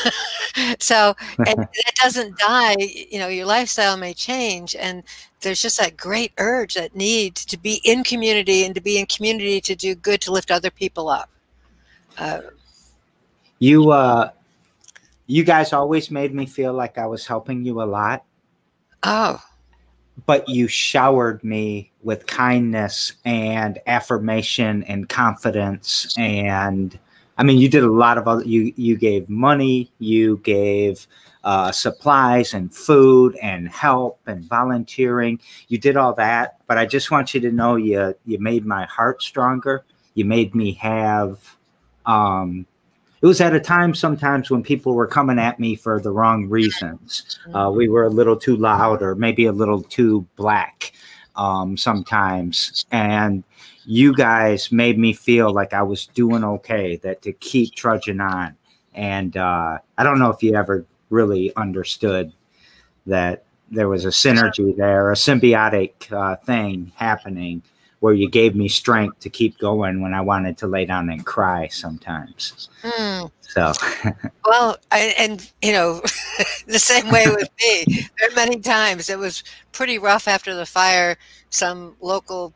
so 0.79 1.15
and 1.47 1.69
it 1.73 1.95
doesn't 2.03 2.39
die. 2.39 2.77
You 2.79 3.19
know, 3.19 3.29
your 3.29 3.47
lifestyle 3.47 3.97
may 3.97 4.15
change, 4.15 4.75
and 4.75 5.03
there's 5.41 5.61
just 5.61 5.79
that 5.79 5.97
great 5.97 6.33
urge, 6.39 6.75
that 6.75 6.97
need 6.97 7.35
to 7.37 7.59
be 7.59 7.81
in 7.85 8.05
community 8.05 8.65
and 8.65 8.75
to 8.75 8.81
be 8.81 8.99
in 8.99 9.07
community 9.07 9.61
to 9.61 9.75
do 9.75 9.95
good, 9.95 10.21
to 10.23 10.33
lift 10.33 10.51
other 10.51 10.71
people 10.71 11.09
up. 11.09 11.31
Uh, 12.17 12.41
you 13.59 13.91
uh 13.91 14.31
you 15.27 15.45
guys 15.45 15.73
always 15.73 16.11
made 16.11 16.35
me 16.35 16.47
feel 16.47 16.73
like 16.73 16.97
I 16.97 17.07
was 17.07 17.27
helping 17.27 17.65
you 17.65 17.83
a 17.83 17.85
lot, 17.85 18.25
oh, 19.03 19.41
but 20.27 20.49
you 20.49 20.69
showered 20.69 21.43
me 21.45 21.91
with 22.03 22.27
kindness 22.27 23.13
and 23.25 23.79
affirmation 23.87 24.83
and 24.85 25.09
confidence 25.09 26.15
and 26.19 26.99
I 27.37 27.45
mean 27.45 27.59
you 27.59 27.69
did 27.69 27.85
a 27.85 27.91
lot 27.91 28.19
of 28.19 28.27
other 28.27 28.45
you 28.45 28.73
you 28.77 28.97
gave 28.97 29.29
money, 29.29 29.93
you 29.99 30.39
gave 30.39 31.07
uh, 31.45 31.73
supplies 31.73 32.53
and 32.53 32.75
food 32.75 33.37
and 33.41 33.69
help 33.69 34.21
and 34.27 34.45
volunteering. 34.45 35.41
You 35.69 35.79
did 35.79 35.97
all 35.97 36.13
that, 36.15 36.59
but 36.67 36.79
I 36.79 36.85
just 36.85 37.11
want 37.11 37.33
you 37.33 37.41
to 37.41 37.53
know 37.53 37.77
you 37.77 38.15
you 38.27 38.39
made 38.39 38.67
my 38.67 38.85
heart 38.87 39.23
stronger. 39.23 39.85
You 40.15 40.25
made 40.25 40.55
me 40.55 40.73
have 40.75 41.57
um 42.07 42.67
it 43.21 43.27
was 43.27 43.41
at 43.41 43.55
a 43.55 43.61
time 43.61 43.95
sometimes 43.95 44.51
when 44.51 44.63
people 44.63 44.95
were 44.95 45.07
coming 45.07 45.39
at 45.39 45.59
me 45.59 45.75
for 45.75 46.01
the 46.01 46.11
wrong 46.11 46.49
reasons. 46.49 47.39
Uh, 47.53 47.71
we 47.75 47.89
were 47.89 48.05
a 48.05 48.11
little 48.11 48.37
too 48.37 48.57
loud 48.57 49.03
or 49.03 49.15
maybe 49.15 49.47
a 49.47 49.53
little 49.53 49.83
too 49.83 50.27
black 50.37 50.93
um, 51.37 51.77
sometimes. 51.77 52.87
And 52.93 53.43
you 53.85 54.15
guys 54.15 54.71
made 54.71 54.99
me 54.99 55.13
feel 55.13 55.53
like 55.53 55.73
I 55.73 55.83
was 55.83 56.07
doing 56.09 56.45
okay, 56.45 56.97
that 56.97 57.23
to 57.23 57.33
keep 57.33 57.75
trudging 57.75 58.21
on. 58.21 58.57
And 58.95 59.37
uh, 59.37 59.79
I 59.97 60.05
don't 60.05 60.19
know 60.19 60.31
if 60.31 60.43
you 60.43 60.55
ever 60.55 60.85
really 61.11 61.55
understood 61.57 62.33
that 63.07 63.45
there 63.71 63.89
was 63.89 64.05
a 64.05 64.09
synergy 64.09 64.77
there, 64.77 65.11
a 65.11 65.15
symbiotic 65.15 66.13
uh, 66.13 66.37
thing 66.37 66.93
happening 66.97 67.63
where 68.01 68.15
you 68.15 68.29
gave 68.29 68.55
me 68.55 68.69
strength 68.69 69.19
to 69.21 69.31
keep 69.31 69.59
going 69.59 70.01
when 70.01 70.15
I 70.15 70.21
wanted 70.21 70.57
to 70.59 70.67
lay 70.67 70.85
down 70.85 71.11
and 71.11 71.25
cry 71.25 71.69
sometimes. 71.69 72.69
hmm. 72.83 73.27
So, 73.41 73.73
Well, 74.45 74.77
I, 74.93 75.15
and 75.19 75.51
you 75.63 75.73
know, 75.73 76.01
the 76.67 76.79
same 76.79 77.11
way 77.11 77.27
with 77.27 77.49
me. 77.61 78.09
There 78.19 78.31
are 78.31 78.35
many 78.35 78.61
times 78.61 79.09
it 79.11 79.19
was 79.19 79.43
pretty 79.73 79.99
rough 79.99 80.29
after 80.29 80.55
the 80.55 80.67
fire. 80.67 81.17
Some 81.51 81.97
local 82.01 82.53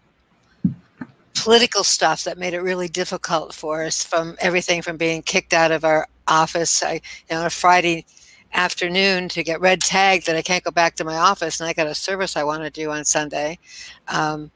political 1.34 1.82
stuff 1.82 2.24
that 2.24 2.38
made 2.38 2.54
it 2.54 2.60
really 2.60 2.88
difficult 2.88 3.54
for 3.54 3.82
us. 3.82 4.04
From 4.04 4.36
everything 4.40 4.82
from 4.82 4.96
being 4.96 5.22
kicked 5.22 5.52
out 5.52 5.72
of 5.72 5.84
our 5.84 6.06
office, 6.28 6.82
I, 6.82 6.94
you 6.94 7.00
know, 7.30 7.40
on 7.40 7.46
a 7.46 7.50
Friday 7.50 8.04
afternoon 8.52 9.28
to 9.30 9.42
get 9.42 9.60
red 9.60 9.80
tagged 9.80 10.26
that 10.26 10.36
I 10.36 10.42
can't 10.42 10.62
go 10.62 10.70
back 10.70 10.94
to 10.96 11.04
my 11.04 11.16
office, 11.16 11.58
and 11.60 11.68
I 11.68 11.72
got 11.72 11.86
a 11.86 11.94
service 11.94 12.36
I 12.36 12.44
want 12.44 12.62
to 12.64 12.70
do 12.70 12.90
on 12.90 13.04
Sunday. 13.04 13.58
Um, 14.08 14.50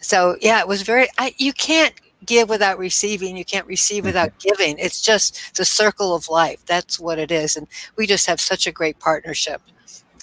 so 0.00 0.36
yeah, 0.40 0.60
it 0.60 0.68
was 0.68 0.82
very. 0.82 1.08
I, 1.18 1.34
you 1.38 1.52
can't 1.52 1.94
give 2.24 2.48
without 2.48 2.78
receiving. 2.78 3.36
You 3.36 3.44
can't 3.44 3.66
receive 3.66 4.04
without 4.04 4.32
giving. 4.38 4.78
It's 4.78 5.00
just 5.00 5.56
the 5.56 5.64
circle 5.64 6.14
of 6.14 6.28
life. 6.28 6.64
That's 6.66 6.98
what 6.98 7.18
it 7.18 7.30
is, 7.30 7.56
and 7.56 7.66
we 7.96 8.06
just 8.06 8.26
have 8.26 8.40
such 8.40 8.66
a 8.66 8.72
great 8.72 8.98
partnership. 8.98 9.60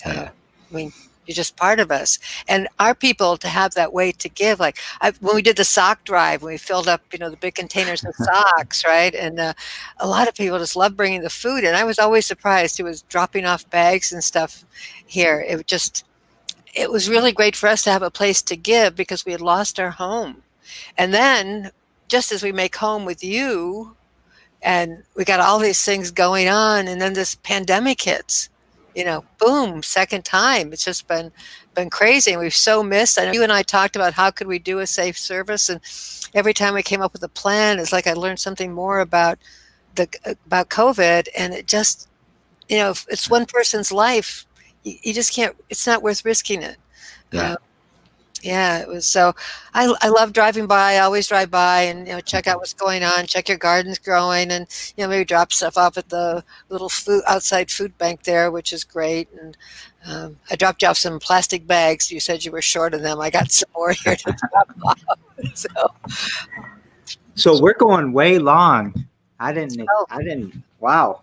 Uh, 0.05 0.27
I 0.29 0.75
mean, 0.75 0.93
you're 1.25 1.35
just 1.35 1.55
part 1.57 1.79
of 1.79 1.91
us, 1.91 2.17
and 2.47 2.67
our 2.79 2.95
people 2.95 3.37
to 3.37 3.47
have 3.47 3.73
that 3.75 3.93
way 3.93 4.11
to 4.13 4.29
give. 4.29 4.59
Like 4.59 4.77
I, 5.01 5.11
when 5.19 5.35
we 5.35 5.41
did 5.41 5.57
the 5.57 5.63
sock 5.63 6.03
drive, 6.03 6.41
when 6.41 6.53
we 6.53 6.57
filled 6.57 6.87
up, 6.87 7.01
you 7.13 7.19
know, 7.19 7.29
the 7.29 7.37
big 7.37 7.55
containers 7.55 8.03
of 8.03 8.15
socks, 8.17 8.83
right? 8.85 9.13
And 9.13 9.39
uh, 9.39 9.53
a 9.99 10.07
lot 10.07 10.27
of 10.27 10.35
people 10.35 10.57
just 10.57 10.75
love 10.75 10.97
bringing 10.97 11.21
the 11.21 11.29
food, 11.29 11.63
and 11.63 11.75
I 11.75 11.83
was 11.83 11.99
always 11.99 12.25
surprised. 12.25 12.79
It 12.79 12.83
was 12.83 13.03
dropping 13.03 13.45
off 13.45 13.69
bags 13.69 14.11
and 14.11 14.23
stuff 14.23 14.65
here. 15.05 15.45
It 15.47 15.67
just 15.67 16.03
it 16.73 16.91
was 16.91 17.09
really 17.09 17.31
great 17.31 17.55
for 17.55 17.67
us 17.67 17.83
to 17.83 17.91
have 17.91 18.03
a 18.03 18.11
place 18.11 18.41
to 18.43 18.55
give 18.55 18.95
because 18.95 19.25
we 19.25 19.31
had 19.31 19.41
lost 19.41 19.79
our 19.79 19.91
home. 19.91 20.43
And 20.97 21.13
then, 21.13 21.71
just 22.07 22.31
as 22.31 22.43
we 22.43 22.51
make 22.51 22.75
home 22.75 23.05
with 23.05 23.23
you, 23.23 23.95
and 24.61 25.03
we 25.15 25.23
got 25.25 25.39
all 25.39 25.59
these 25.59 25.83
things 25.83 26.11
going 26.11 26.47
on, 26.49 26.87
and 26.87 27.01
then 27.01 27.13
this 27.13 27.35
pandemic 27.35 28.01
hits, 28.01 28.49
you 28.95 29.05
know, 29.05 29.23
boom, 29.39 29.81
second 29.83 30.25
time. 30.25 30.73
It's 30.73 30.83
just 30.83 31.07
been 31.07 31.31
been 31.75 31.89
crazy, 31.89 32.31
and 32.31 32.41
we've 32.41 32.53
so 32.53 32.83
missed. 32.83 33.19
I 33.19 33.25
know 33.25 33.31
you 33.31 33.43
and 33.43 33.51
I 33.51 33.63
talked 33.63 33.95
about 33.95 34.13
how 34.13 34.31
could 34.31 34.47
we 34.47 34.59
do 34.59 34.79
a 34.79 34.87
safe 34.87 35.17
service, 35.17 35.69
and 35.69 35.79
every 36.33 36.53
time 36.53 36.73
we 36.73 36.83
came 36.83 37.01
up 37.01 37.13
with 37.13 37.23
a 37.23 37.29
plan, 37.29 37.79
it's 37.79 37.93
like 37.93 38.07
I 38.07 38.13
learned 38.13 38.39
something 38.39 38.73
more 38.73 38.99
about 38.99 39.39
the 39.95 40.07
about 40.45 40.69
COVID, 40.69 41.27
and 41.37 41.53
it 41.53 41.67
just, 41.67 42.09
you 42.67 42.77
know, 42.77 42.91
it's 43.07 43.29
one 43.29 43.45
person's 43.45 43.91
life 43.91 44.45
you, 44.83 44.95
you 45.03 45.13
just 45.13 45.33
can't 45.33 45.55
it's 45.69 45.85
not 45.85 46.03
worth 46.03 46.25
risking 46.25 46.61
it 46.61 46.77
Yeah. 47.31 47.53
Uh, 47.53 47.55
yeah 48.41 48.79
it 48.79 48.87
was 48.87 49.05
so 49.05 49.35
I, 49.73 49.93
I 49.99 50.07
love 50.07 50.31
driving 50.31 50.65
by 50.65 50.93
i 50.93 50.99
always 50.99 51.27
drive 51.27 51.51
by 51.51 51.81
and 51.81 52.07
you 52.07 52.13
know 52.13 52.21
check 52.21 52.47
out 52.47 52.59
what's 52.59 52.73
going 52.73 53.03
on 53.03 53.25
check 53.25 53.49
your 53.49 53.57
gardens 53.57 53.99
growing 53.99 54.49
and 54.49 54.65
you 54.95 55.03
know 55.03 55.09
maybe 55.09 55.25
drop 55.25 55.51
stuff 55.51 55.77
off 55.77 55.97
at 55.97 56.07
the 56.07 56.43
little 56.69 56.87
food 56.87 57.21
outside 57.27 57.69
food 57.69 57.97
bank 57.97 58.23
there 58.23 58.49
which 58.49 58.71
is 58.71 58.85
great 58.85 59.27
and 59.41 59.57
um, 60.05 60.37
i 60.49 60.55
dropped 60.55 60.81
you 60.81 60.87
off 60.87 60.97
some 60.97 61.19
plastic 61.19 61.67
bags 61.67 62.11
you 62.13 62.21
said 62.21 62.45
you 62.45 62.51
were 62.53 62.61
short 62.61 62.93
of 62.93 63.01
them 63.01 63.19
i 63.19 63.29
got 63.29 63.51
some 63.51 63.69
more 63.75 63.91
here 63.91 64.15
to 64.15 64.33
drop 64.53 64.69
off 64.85 65.03
so 65.53 65.67
so 67.39 67.57
we're 67.61 67.73
going 67.73 68.11
way 68.11 68.37
long. 68.37 68.93
I 69.39 69.53
didn't. 69.53 69.87
Oh. 69.89 70.05
I 70.09 70.21
didn't. 70.21 70.61
Wow. 70.81 71.21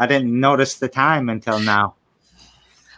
I 0.00 0.06
didn't 0.06 0.38
notice 0.38 0.74
the 0.74 0.88
time 0.88 1.28
until 1.28 1.60
now. 1.60 1.94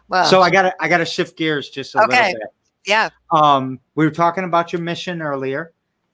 Well 0.09 0.25
So 0.27 0.41
I 0.43 0.51
gotta. 0.51 0.75
I 0.81 0.89
gotta 0.89 1.05
shift 1.05 1.37
gears 1.37 1.69
just 1.71 1.95
a 1.95 2.03
Okay. 2.05 2.27
little 2.29 2.41
bit. 2.41 2.49
yeah 2.87 3.09
Um, 3.33 3.81
we 3.95 4.05
were 4.05 4.11
talking 4.11 4.45
about 4.45 4.73
your 4.73 4.83
mission 4.83 5.21
earlier, 5.23 5.73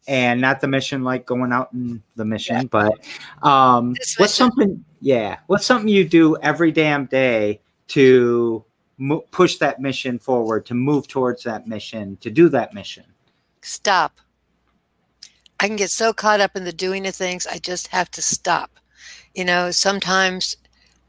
and 0.09 0.40
not 0.40 0.61
the 0.61 0.68
mission 0.68 1.05
like 1.05 1.26
going 1.26 1.52
out 1.52 1.72
in 1.72 2.02
the 2.16 2.24
mission, 2.24 2.57
yeah. 2.57 2.64
but 2.70 2.92
um, 3.46 3.90
what's 3.90 4.18
mission. 4.18 4.28
something? 4.28 4.85
Yeah, 5.00 5.38
what's 5.46 5.66
something 5.66 5.88
you 5.88 6.09
do 6.09 6.37
every 6.38 6.72
damn 6.72 7.07
day 7.07 7.61
to 7.88 8.64
mo- 8.98 9.24
push 9.31 9.57
that 9.59 9.81
mission 9.81 10.18
forward, 10.18 10.64
to 10.66 10.74
move 10.74 11.09
towards 11.09 11.42
that 11.44 11.66
mission, 11.66 12.16
to 12.18 12.31
do 12.31 12.48
that 12.50 12.72
mission? 12.72 13.05
Stop. 13.62 14.18
I 15.61 15.66
can 15.68 15.76
get 15.76 15.90
so 15.90 16.12
caught 16.12 16.40
up 16.40 16.57
in 16.57 16.64
the 16.64 16.72
doing 16.72 17.07
of 17.07 17.14
things, 17.14 17.46
I 17.46 17.59
just 17.59 17.88
have 17.88 18.11
to 18.12 18.22
stop. 18.22 18.70
You 19.35 19.44
know, 19.44 19.70
sometimes 19.70 20.57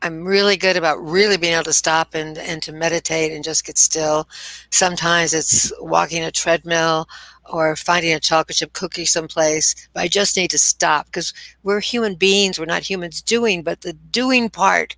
I'm 0.04 0.26
really 0.26 0.58
good 0.58 0.76
about 0.76 1.02
really 1.02 1.38
being 1.38 1.54
able 1.54 1.64
to 1.64 1.74
stop 1.74 2.14
and, 2.14 2.38
and 2.38 2.62
to 2.64 2.74
meditate 2.74 3.32
and 3.32 3.42
just 3.42 3.66
get 3.66 3.78
still. 3.78 4.28
Sometimes 4.70 5.34
it's 5.34 5.72
walking 5.80 6.24
a 6.24 6.32
treadmill 6.32 7.08
or 7.50 7.78
finding 7.78 8.12
a 8.14 8.20
chocolate 8.20 8.58
chip 8.58 8.74
cookie 8.74 9.06
someplace, 9.06 9.88
but 9.94 10.02
I 10.02 10.10
just 10.10 10.36
need 10.36 10.52
to 10.52 10.58
stop 10.58 11.06
because 11.06 11.34
we're 11.64 11.80
human 11.80 12.16
beings. 12.16 12.60
We're 12.60 12.66
not 12.66 12.84
humans 12.84 13.22
doing, 13.22 13.64
but 13.64 13.80
the 13.82 13.94
doing 13.94 14.50
part, 14.50 14.98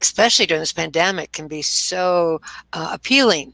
especially 0.00 0.46
during 0.46 0.62
this 0.62 0.72
pandemic, 0.72 1.32
can 1.32 1.46
be 1.46 1.60
so 1.60 2.40
uh, 2.72 2.88
appealing 2.90 3.52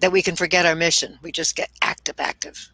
that 0.00 0.10
we 0.10 0.22
can 0.22 0.34
forget 0.34 0.66
our 0.66 0.74
mission. 0.74 1.20
We 1.22 1.30
just 1.30 1.54
get 1.54 1.70
active, 1.82 2.18
active. 2.18 2.72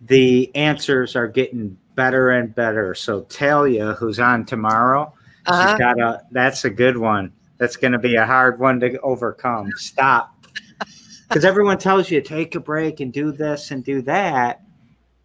The 0.00 0.50
answers 0.56 1.14
are 1.14 1.28
getting 1.28 1.76
better 1.94 2.30
and 2.30 2.54
better. 2.54 2.94
So 2.94 3.22
Talia, 3.22 3.92
who's 3.94 4.18
on 4.18 4.46
tomorrow, 4.46 5.12
uh-huh. 5.46 5.72
she's 5.72 5.78
got 5.78 6.00
a. 6.00 6.22
That's 6.30 6.64
a 6.64 6.70
good 6.70 6.96
one. 6.96 7.32
That's 7.58 7.76
going 7.76 7.92
to 7.92 7.98
be 7.98 8.16
a 8.16 8.26
hard 8.26 8.58
one 8.58 8.80
to 8.80 8.98
overcome. 9.00 9.70
Stop 9.76 10.32
because 11.32 11.46
everyone 11.46 11.78
tells 11.78 12.10
you 12.10 12.20
take 12.20 12.54
a 12.56 12.60
break 12.60 13.00
and 13.00 13.10
do 13.10 13.32
this 13.32 13.70
and 13.70 13.82
do 13.82 14.02
that, 14.02 14.60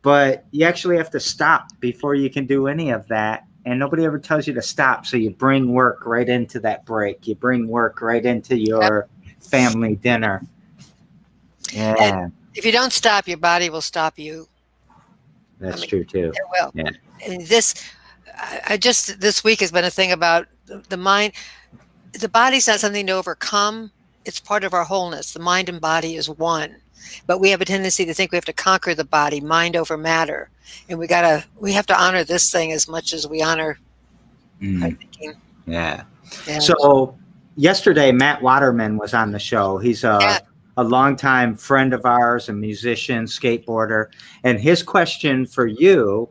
but 0.02 0.46
you 0.52 0.66
actually 0.66 0.96
have 0.96 1.10
to 1.12 1.20
stop 1.20 1.68
before 1.82 2.16
you 2.16 2.30
can 2.30 2.46
do 2.46 2.68
any 2.68 2.92
of 2.92 3.06
that. 3.10 3.46
And 3.66 3.78
nobody 3.78 4.06
ever 4.06 4.18
tells 4.18 4.48
you 4.48 4.54
to 4.54 4.62
stop. 4.62 5.06
So 5.06 5.18
you 5.18 5.32
bring 5.32 5.74
work 5.74 6.06
right 6.06 6.30
into 6.30 6.62
that 6.62 6.86
break. 6.86 7.28
You 7.28 7.36
bring 7.36 7.68
work 7.68 8.02
right 8.02 8.26
into 8.26 8.58
your 8.58 9.10
family 9.42 9.98
dinner. 9.98 10.42
Yeah. 11.74 11.96
And 12.00 12.32
if 12.56 12.64
you 12.64 12.72
don't 12.72 12.94
stop, 12.94 13.28
your 13.28 13.38
body 13.38 13.70
will 13.70 13.82
stop 13.82 14.18
you. 14.18 14.48
That's 15.60 15.78
I 15.78 15.80
mean, 15.82 15.90
true 15.90 16.06
too. 16.06 16.32
It 16.34 16.44
will. 16.52 16.72
Yeah. 16.74 16.92
And 17.28 17.42
this, 17.48 17.74
I 18.68 18.78
just 18.78 19.20
this 19.20 19.44
week 19.44 19.60
has 19.62 19.72
been 19.72 19.86
a 19.86 19.90
thing 19.90 20.12
about 20.12 20.48
the 20.90 20.98
mind. 20.98 21.34
The 22.14 22.30
body's 22.30 22.68
not 22.68 22.80
something 22.80 23.08
to 23.08 23.14
overcome 23.14 23.92
it's 24.28 24.40
part 24.40 24.64
of 24.64 24.74
our 24.74 24.84
wholeness. 24.84 25.32
The 25.32 25.40
mind 25.40 25.70
and 25.70 25.80
body 25.80 26.16
is 26.16 26.30
one. 26.30 26.76
But 27.26 27.40
we 27.40 27.50
have 27.52 27.62
a 27.62 27.66
tendency 27.66 28.06
to 28.06 28.14
think 28.14 28.32
we 28.32 28.36
have 28.36 28.46
to 28.46 28.54
conquer 28.54 28.94
the 28.94 29.06
body, 29.06 29.40
mind 29.40 29.76
over 29.76 29.98
matter. 29.98 30.50
And 30.90 31.00
we 31.00 31.08
gotta 31.08 31.46
we 31.58 31.72
have 31.74 31.86
to 31.88 32.00
honor 32.00 32.24
this 32.24 32.52
thing 32.52 32.74
as 32.74 32.88
much 32.88 33.14
as 33.14 33.26
we 33.26 33.42
honor 33.42 33.80
mm. 34.62 34.98
Yeah. 35.66 36.04
yeah. 36.46 36.60
So 36.60 37.18
yesterday 37.56 38.12
Matt 38.12 38.42
Waterman 38.42 38.98
was 38.98 39.14
on 39.14 39.32
the 39.32 39.40
show. 39.40 39.78
He's 39.78 40.04
a 40.04 40.18
yeah. 40.20 40.40
a 40.76 40.84
longtime 40.84 41.56
friend 41.56 41.94
of 41.94 42.06
ours, 42.06 42.50
a 42.50 42.54
musician, 42.54 43.24
skateboarder. 43.26 44.08
And 44.44 44.60
his 44.60 44.84
question 44.84 45.46
for 45.46 45.68
you 45.68 46.28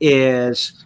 is 0.00 0.84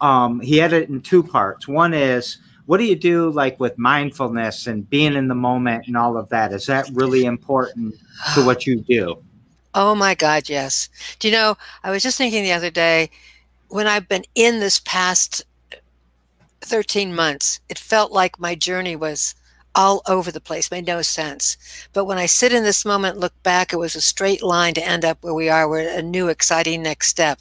um, 0.00 0.40
he 0.40 0.56
had 0.58 0.72
it 0.72 0.88
in 0.88 1.00
two 1.00 1.22
parts. 1.22 1.66
One 1.66 1.94
is 1.94 2.38
what 2.68 2.76
do 2.76 2.84
you 2.84 2.96
do 2.96 3.30
like 3.30 3.58
with 3.58 3.78
mindfulness 3.78 4.66
and 4.66 4.88
being 4.90 5.14
in 5.14 5.28
the 5.28 5.34
moment 5.34 5.86
and 5.86 5.96
all 5.96 6.18
of 6.18 6.28
that? 6.28 6.52
Is 6.52 6.66
that 6.66 6.86
really 6.92 7.24
important 7.24 7.94
to 8.34 8.44
what 8.44 8.66
you 8.66 8.80
do? 8.82 9.22
Oh 9.74 9.94
my 9.94 10.14
god 10.14 10.50
yes. 10.50 10.90
Do 11.18 11.28
you 11.28 11.32
know 11.32 11.56
i 11.82 11.90
was 11.90 12.02
just 12.02 12.18
thinking 12.18 12.42
the 12.42 12.52
other 12.52 12.70
day 12.70 13.10
when 13.68 13.86
i've 13.86 14.08
been 14.08 14.24
in 14.34 14.60
this 14.60 14.80
past 14.80 15.44
13 16.60 17.14
months 17.14 17.60
it 17.70 17.78
felt 17.78 18.12
like 18.12 18.38
my 18.38 18.54
journey 18.54 18.96
was 18.96 19.34
all 19.74 20.02
over 20.06 20.30
the 20.30 20.40
place 20.40 20.70
made 20.70 20.86
no 20.86 21.00
sense. 21.00 21.56
But 21.94 22.04
when 22.04 22.18
i 22.18 22.26
sit 22.26 22.52
in 22.52 22.64
this 22.64 22.84
moment 22.84 23.18
look 23.18 23.42
back 23.42 23.72
it 23.72 23.78
was 23.78 23.94
a 23.94 24.00
straight 24.02 24.42
line 24.42 24.74
to 24.74 24.86
end 24.86 25.06
up 25.06 25.22
where 25.22 25.32
we 25.32 25.48
are. 25.48 25.66
We're 25.66 25.88
a 25.88 26.02
new 26.02 26.28
exciting 26.28 26.82
next 26.82 27.08
step 27.08 27.40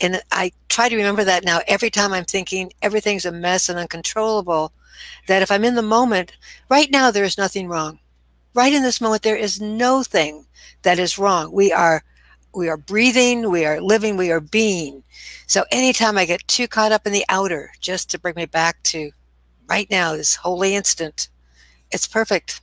and 0.00 0.22
I 0.30 0.52
try 0.68 0.88
to 0.88 0.96
remember 0.96 1.24
that 1.24 1.44
now 1.44 1.60
every 1.66 1.90
time 1.90 2.12
I'm 2.12 2.24
thinking 2.24 2.72
everything's 2.82 3.24
a 3.24 3.32
mess 3.32 3.68
and 3.68 3.78
uncontrollable, 3.78 4.72
that 5.28 5.42
if 5.42 5.50
I'm 5.50 5.64
in 5.64 5.74
the 5.74 5.82
moment, 5.82 6.36
right 6.68 6.90
now 6.90 7.10
there 7.10 7.24
is 7.24 7.38
nothing 7.38 7.68
wrong. 7.68 7.98
Right 8.54 8.72
in 8.72 8.82
this 8.82 9.00
moment, 9.00 9.22
there 9.22 9.36
is 9.36 9.60
no 9.60 10.02
thing 10.02 10.46
that 10.82 10.98
is 10.98 11.18
wrong. 11.18 11.52
We 11.52 11.72
are 11.72 12.04
we 12.54 12.68
are 12.68 12.76
breathing, 12.76 13.50
we 13.50 13.64
are 13.64 13.80
living, 13.80 14.16
we 14.16 14.30
are 14.30 14.40
being. 14.40 15.02
So 15.46 15.64
anytime 15.70 16.16
I 16.16 16.24
get 16.24 16.46
too 16.46 16.68
caught 16.68 16.92
up 16.92 17.06
in 17.06 17.12
the 17.12 17.24
outer, 17.28 17.72
just 17.80 18.10
to 18.10 18.18
bring 18.18 18.34
me 18.36 18.46
back 18.46 18.82
to 18.84 19.10
right 19.68 19.90
now, 19.90 20.16
this 20.16 20.36
holy 20.36 20.74
instant, 20.74 21.28
it's 21.90 22.06
perfect. 22.06 22.60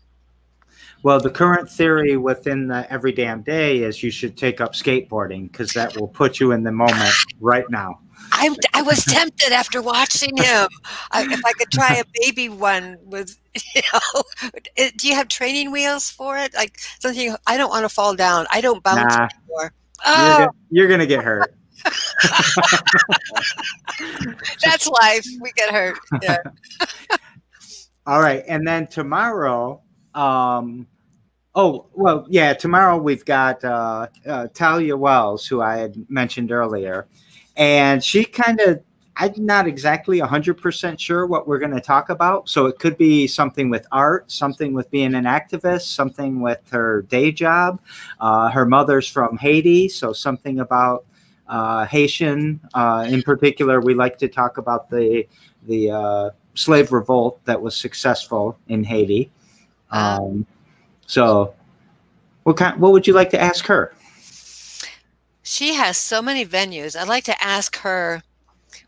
Well, 1.03 1.19
the 1.19 1.31
current 1.31 1.69
theory 1.69 2.17
within 2.17 2.67
the 2.67 2.91
every 2.91 3.11
damn 3.11 3.41
day 3.41 3.83
is 3.83 4.03
you 4.03 4.11
should 4.11 4.37
take 4.37 4.61
up 4.61 4.73
skateboarding 4.73 5.51
because 5.51 5.73
that 5.73 5.97
will 5.97 6.07
put 6.07 6.39
you 6.39 6.51
in 6.51 6.63
the 6.63 6.71
moment 6.71 7.13
right 7.39 7.65
now. 7.69 7.99
I, 8.33 8.55
I 8.73 8.81
was 8.83 9.03
tempted 9.05 9.51
after 9.51 9.81
watching 9.81 10.37
him. 10.37 10.67
I, 11.11 11.23
if 11.23 11.41
I 11.43 11.53
could 11.53 11.71
try 11.71 11.95
a 11.95 12.03
baby 12.21 12.49
one 12.49 12.97
with, 13.03 13.35
you 13.75 13.81
know, 13.93 14.23
do 14.95 15.07
you 15.07 15.15
have 15.15 15.27
training 15.27 15.71
wheels 15.71 16.09
for 16.09 16.37
it? 16.37 16.53
Like 16.53 16.79
something, 16.99 17.35
I 17.47 17.57
don't 17.57 17.69
want 17.69 17.83
to 17.83 17.89
fall 17.89 18.15
down. 18.15 18.45
I 18.51 18.61
don't 18.61 18.83
bounce 18.83 19.15
nah, 19.15 19.27
anymore. 19.27 19.73
Oh. 20.05 20.49
You're, 20.69 20.87
going 20.87 20.99
to 20.99 21.07
get 21.07 21.23
hurt. 21.23 21.55
That's 24.63 24.87
life. 24.87 25.25
We 25.41 25.51
get 25.53 25.71
hurt. 25.71 25.97
Yeah. 26.21 26.37
All 28.05 28.21
right. 28.21 28.43
And 28.47 28.67
then 28.67 28.87
tomorrow, 28.87 29.81
um, 30.15 30.87
oh 31.55 31.87
well, 31.93 32.25
yeah. 32.29 32.53
Tomorrow 32.53 32.97
we've 32.97 33.25
got 33.25 33.63
uh, 33.63 34.07
uh, 34.25 34.47
Talia 34.53 34.95
Wells, 34.97 35.45
who 35.45 35.61
I 35.61 35.77
had 35.77 35.95
mentioned 36.09 36.51
earlier, 36.51 37.07
and 37.55 38.03
she 38.03 38.25
kind 38.25 38.59
of. 38.61 38.81
I'm 39.17 39.33
not 39.45 39.67
exactly 39.67 40.19
100% 40.19 40.97
sure 40.97 41.27
what 41.27 41.45
we're 41.45 41.59
going 41.59 41.75
to 41.75 41.81
talk 41.81 42.09
about. 42.09 42.47
So 42.47 42.65
it 42.65 42.79
could 42.79 42.97
be 42.97 43.27
something 43.27 43.69
with 43.69 43.85
art, 43.91 44.31
something 44.31 44.73
with 44.73 44.89
being 44.89 45.13
an 45.15 45.25
activist, 45.25 45.93
something 45.93 46.39
with 46.39 46.61
her 46.71 47.01
day 47.03 47.33
job. 47.33 47.81
Uh, 48.21 48.49
her 48.49 48.65
mother's 48.65 49.07
from 49.07 49.37
Haiti, 49.37 49.89
so 49.89 50.13
something 50.13 50.61
about 50.61 51.05
uh, 51.51 51.85
Haitian. 51.85 52.61
Uh, 52.73 53.05
in 53.07 53.21
particular, 53.21 53.81
we 53.81 53.93
like 53.93 54.17
to 54.19 54.27
talk 54.27 54.57
about 54.57 54.89
the 54.89 55.27
the 55.67 55.91
uh, 55.91 56.29
slave 56.55 56.91
revolt 56.91 57.43
that 57.45 57.61
was 57.61 57.75
successful 57.75 58.57
in 58.69 58.83
Haiti. 58.83 59.31
Um, 59.91 60.45
so, 61.05 61.53
what 62.43 62.57
kind? 62.57 62.79
What 62.79 62.91
would 62.91 63.07
you 63.07 63.13
like 63.13 63.29
to 63.31 63.41
ask 63.41 63.65
her? 63.67 63.93
She 65.43 65.73
has 65.73 65.97
so 65.97 66.21
many 66.21 66.45
venues. 66.45 66.95
I'd 66.95 67.07
like 67.07 67.25
to 67.25 67.43
ask 67.43 67.77
her 67.79 68.23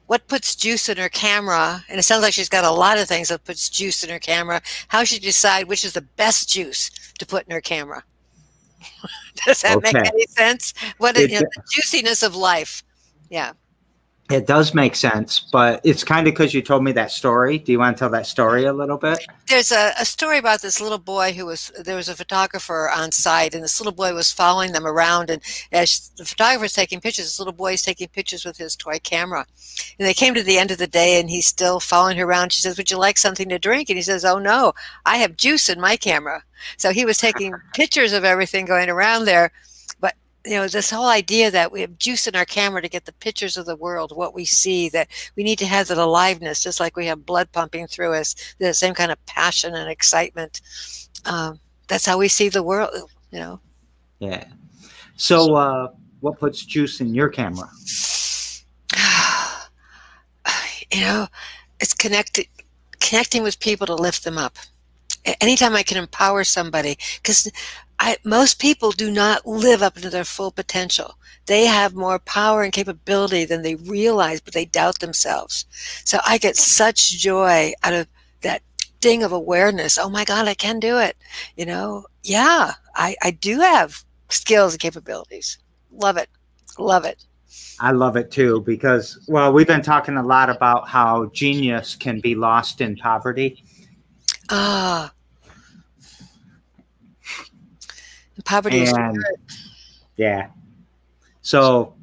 what 0.07 0.27
puts 0.27 0.55
juice 0.55 0.89
in 0.89 0.97
her 0.97 1.09
camera. 1.09 1.83
And 1.89 1.99
it 1.99 2.03
sounds 2.03 2.21
like 2.21 2.33
she's 2.33 2.49
got 2.49 2.63
a 2.63 2.71
lot 2.71 2.97
of 2.97 3.07
things 3.07 3.29
that 3.29 3.43
puts 3.43 3.69
juice 3.69 4.03
in 4.03 4.09
her 4.09 4.19
camera. 4.19 4.61
How 4.89 5.03
she 5.03 5.19
decide 5.19 5.67
which 5.67 5.83
is 5.83 5.93
the 5.93 6.01
best 6.01 6.49
juice 6.49 6.91
to 7.19 7.25
put 7.25 7.45
in 7.45 7.51
her 7.51 7.61
camera? 7.61 8.03
Does 9.45 9.61
that 9.61 9.77
okay. 9.77 9.91
make 9.93 10.05
any 10.05 10.25
sense? 10.27 10.73
What 10.97 11.17
it, 11.17 11.31
you 11.31 11.39
know, 11.39 11.47
the 11.55 11.63
juiciness 11.71 12.21
of 12.23 12.35
life? 12.35 12.83
Yeah. 13.29 13.53
It 14.31 14.47
does 14.47 14.73
make 14.73 14.95
sense, 14.95 15.39
but 15.51 15.81
it's 15.83 16.03
kind 16.03 16.25
of 16.25 16.33
because 16.33 16.53
you 16.53 16.62
told 16.62 16.81
me 16.81 16.93
that 16.93 17.12
story. 17.12 17.57
Do 17.57 17.73
you 17.73 17.79
want 17.79 17.97
to 17.97 17.99
tell 17.99 18.09
that 18.12 18.25
story 18.25 18.63
a 18.63 18.71
little 18.71 18.97
bit? 18.97 19.19
There's 19.47 19.71
a, 19.71 19.91
a, 19.99 20.05
story 20.05 20.38
about 20.38 20.62
this 20.62 20.79
little 20.79 20.97
boy 20.97 21.33
who 21.33 21.45
was 21.45 21.73
there 21.77 21.97
was 21.97 22.07
a 22.07 22.15
photographer 22.15 22.89
on 22.89 23.12
site, 23.12 23.53
and 23.53 23.62
this 23.62 23.81
little 23.81 23.91
boy 23.91 24.13
was 24.13 24.31
following 24.31 24.71
them 24.71 24.88
around. 24.88 25.29
And 25.29 25.41
as 25.73 26.09
the 26.15 26.23
photographer's 26.23 26.71
taking 26.71 27.01
pictures, 27.01 27.25
this 27.25 27.38
little 27.38 27.53
boy 27.53 27.73
is 27.73 27.81
taking 27.81 28.07
pictures 28.07 28.45
with 28.45 28.57
his 28.57 28.77
toy 28.77 28.97
camera. 29.03 29.45
And 29.99 30.07
they 30.07 30.13
came 30.13 30.33
to 30.36 30.43
the 30.43 30.57
end 30.57 30.71
of 30.71 30.77
the 30.77 30.88
day, 30.88 31.19
and 31.19 31.29
he's 31.29 31.45
still 31.45 31.81
following 31.81 32.17
her 32.17 32.25
around. 32.25 32.53
She 32.53 32.62
says, 32.62 32.77
"Would 32.77 32.91
you 32.91 32.97
like 32.97 33.17
something 33.17 33.49
to 33.49 33.59
drink?" 33.59 33.89
And 33.89 33.97
he 33.97 34.03
says, 34.03 34.23
"Oh 34.23 34.39
no, 34.39 34.71
I 35.05 35.17
have 35.17 35.36
juice 35.36 35.67
in 35.67 35.81
my 35.81 35.97
camera." 35.97 36.43
So 36.77 36.91
he 36.91 37.03
was 37.03 37.17
taking 37.17 37.53
pictures 37.73 38.13
of 38.13 38.23
everything 38.23 38.65
going 38.65 38.89
around 38.89 39.25
there 39.25 39.51
you 40.45 40.56
know 40.56 40.67
this 40.67 40.89
whole 40.89 41.08
idea 41.08 41.49
that 41.49 41.71
we 41.71 41.82
have 41.82 41.97
juice 41.97 42.27
in 42.27 42.36
our 42.36 42.45
camera 42.45 42.82
to 42.82 42.89
get 42.89 43.06
the 43.06 43.13
pictures 43.13 43.56
of 43.56 43.65
the 43.65 43.75
world 43.75 44.12
what 44.15 44.34
we 44.34 44.43
see 44.43 44.89
that 44.89 45.08
we 45.36 45.43
need 45.43 45.58
to 45.58 45.65
have 45.65 45.88
that 45.88 45.97
aliveness 45.97 46.62
just 46.62 46.79
like 46.79 46.97
we 46.97 47.06
have 47.06 47.25
blood 47.25 47.51
pumping 47.51 47.88
through 47.88 48.13
us 48.13 48.36
the 48.60 48.73
same 48.73 48.93
kind 48.93 49.12
of 49.12 49.25
passion 49.25 49.73
and 49.73 49.89
excitement. 49.89 50.62
Um, 51.25 51.60
that's 51.88 52.06
how 52.06 52.17
we 52.17 52.27
see 52.27 52.49
the 52.49 52.63
world 52.63 52.89
you 53.32 53.39
know. 53.39 53.60
Yeah. 54.19 54.45
So 55.15 55.56
uh, 55.56 55.91
what 56.19 56.39
puts 56.39 56.65
juice 56.65 57.01
in 57.01 57.13
your 57.13 57.29
camera? 57.29 57.69
You 60.91 61.01
know 61.01 61.27
it's 61.79 61.95
connected 61.95 62.45
connecting 62.99 63.41
with 63.41 63.60
people 63.60 63.88
to 63.88 63.95
lift 63.95 64.23
them 64.23 64.38
up. 64.38 64.58
Anytime 65.41 65.73
i 65.73 65.82
can 65.82 65.97
empower 65.97 66.43
somebody 66.43 66.99
because 67.15 67.51
I, 68.03 68.17
most 68.25 68.59
people 68.59 68.91
do 68.91 69.09
not 69.09 69.47
live 69.47 69.81
up 69.81 69.95
to 69.95 70.09
their 70.09 70.25
full 70.25 70.51
potential. 70.51 71.17
They 71.45 71.67
have 71.67 71.95
more 71.95 72.19
power 72.19 72.61
and 72.61 72.73
capability 72.73 73.45
than 73.45 73.61
they 73.61 73.75
realize, 73.75 74.41
but 74.41 74.53
they 74.53 74.65
doubt 74.65 74.99
themselves. 74.99 75.65
So 76.03 76.19
I 76.27 76.37
get 76.37 76.57
such 76.57 77.11
joy 77.11 77.71
out 77.81 77.93
of 77.93 78.07
that 78.41 78.61
ding 78.99 79.23
of 79.23 79.31
awareness. 79.31 79.97
Oh 79.97 80.09
my 80.09 80.25
God, 80.25 80.49
I 80.49 80.53
can 80.53 80.81
do 80.81 80.97
it. 80.97 81.15
You 81.55 81.65
know, 81.65 82.05
yeah, 82.23 82.73
I, 82.93 83.15
I 83.23 83.31
do 83.31 83.61
have 83.61 84.03
skills 84.27 84.73
and 84.73 84.81
capabilities. 84.81 85.57
Love 85.89 86.17
it. 86.17 86.27
Love 86.77 87.05
it. 87.05 87.23
I 87.79 87.91
love 87.91 88.17
it 88.17 88.31
too 88.31 88.59
because, 88.65 89.17
well, 89.29 89.53
we've 89.53 89.67
been 89.67 89.81
talking 89.81 90.17
a 90.17 90.25
lot 90.25 90.49
about 90.49 90.89
how 90.89 91.27
genius 91.27 91.95
can 91.95 92.19
be 92.19 92.35
lost 92.35 92.81
in 92.81 92.97
poverty. 92.97 93.63
Ah. 94.49 95.13
Poverty 98.46 98.86
and, 98.86 99.17
Yeah. 100.17 100.48
So, 101.41 101.93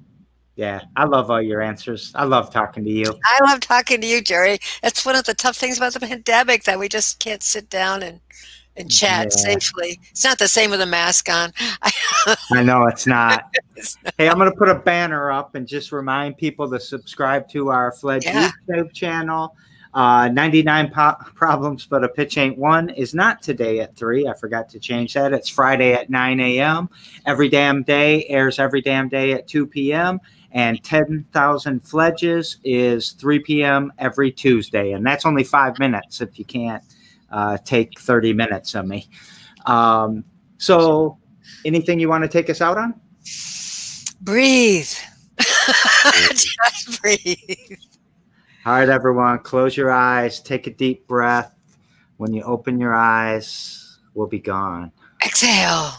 yeah, 0.56 0.82
I 0.96 1.04
love 1.04 1.30
all 1.30 1.40
your 1.40 1.62
answers. 1.62 2.12
I 2.14 2.24
love 2.24 2.52
talking 2.52 2.84
to 2.84 2.90
you. 2.90 3.06
I 3.24 3.38
love 3.44 3.60
talking 3.60 4.00
to 4.00 4.06
you, 4.06 4.20
Jerry. 4.20 4.58
That's 4.82 5.04
one 5.06 5.16
of 5.16 5.24
the 5.24 5.34
tough 5.34 5.56
things 5.56 5.78
about 5.78 5.94
the 5.94 6.00
pandemic 6.00 6.64
that 6.64 6.78
we 6.78 6.88
just 6.88 7.18
can't 7.18 7.42
sit 7.42 7.70
down 7.70 8.02
and 8.02 8.20
and 8.76 8.90
chat 8.90 9.28
yeah. 9.30 9.54
safely. 9.54 10.00
It's 10.10 10.24
not 10.24 10.38
the 10.38 10.48
same 10.48 10.70
with 10.70 10.80
a 10.80 10.86
mask 10.86 11.28
on. 11.28 11.52
I 12.52 12.62
know 12.62 12.86
it's 12.86 13.06
not. 13.06 13.50
it's 13.76 13.96
not. 14.04 14.14
Hey, 14.18 14.28
I'm 14.28 14.38
going 14.38 14.50
to 14.50 14.56
put 14.56 14.68
a 14.68 14.74
banner 14.74 15.30
up 15.30 15.54
and 15.54 15.66
just 15.66 15.92
remind 15.92 16.36
people 16.36 16.70
to 16.70 16.80
subscribe 16.80 17.48
to 17.50 17.70
our 17.70 17.92
Fledge 17.92 18.24
yeah. 18.24 18.50
YouTube 18.68 18.92
channel. 18.92 19.56
Uh, 19.92 20.28
99 20.28 20.90
po- 20.90 21.16
problems, 21.34 21.84
but 21.84 22.04
a 22.04 22.08
pitch 22.08 22.38
ain't 22.38 22.56
one 22.56 22.90
is 22.90 23.12
not 23.12 23.42
today 23.42 23.80
at 23.80 23.96
3. 23.96 24.28
I 24.28 24.34
forgot 24.34 24.68
to 24.68 24.78
change 24.78 25.14
that. 25.14 25.32
It's 25.32 25.48
Friday 25.48 25.94
at 25.94 26.10
9 26.10 26.38
a.m. 26.38 26.88
Every 27.26 27.48
damn 27.48 27.82
day 27.82 28.24
airs 28.28 28.60
every 28.60 28.82
damn 28.82 29.08
day 29.08 29.32
at 29.32 29.48
2 29.48 29.66
p.m. 29.66 30.20
And 30.52 30.82
10,000 30.84 31.80
Fledges 31.80 32.58
is 32.62 33.12
3 33.12 33.40
p.m. 33.40 33.92
every 33.98 34.30
Tuesday. 34.30 34.92
And 34.92 35.04
that's 35.04 35.26
only 35.26 35.42
five 35.42 35.78
minutes 35.80 36.20
if 36.20 36.38
you 36.38 36.44
can't 36.44 36.84
uh, 37.30 37.58
take 37.58 37.98
30 37.98 38.32
minutes 38.32 38.74
of 38.76 38.86
me. 38.86 39.08
Um, 39.66 40.24
so, 40.58 41.18
anything 41.64 41.98
you 41.98 42.08
want 42.08 42.22
to 42.22 42.28
take 42.28 42.48
us 42.48 42.60
out 42.60 42.78
on? 42.78 43.00
Breathe. 44.22 44.90
Just 45.38 47.02
breathe. 47.02 47.78
All 48.66 48.74
right, 48.74 48.90
everyone, 48.90 49.38
close 49.38 49.74
your 49.74 49.90
eyes, 49.90 50.38
take 50.38 50.66
a 50.66 50.70
deep 50.70 51.06
breath. 51.06 51.54
When 52.18 52.34
you 52.34 52.42
open 52.42 52.78
your 52.78 52.94
eyes, 52.94 53.98
we'll 54.12 54.26
be 54.26 54.38
gone. 54.38 54.92
Exhale. 55.24 55.92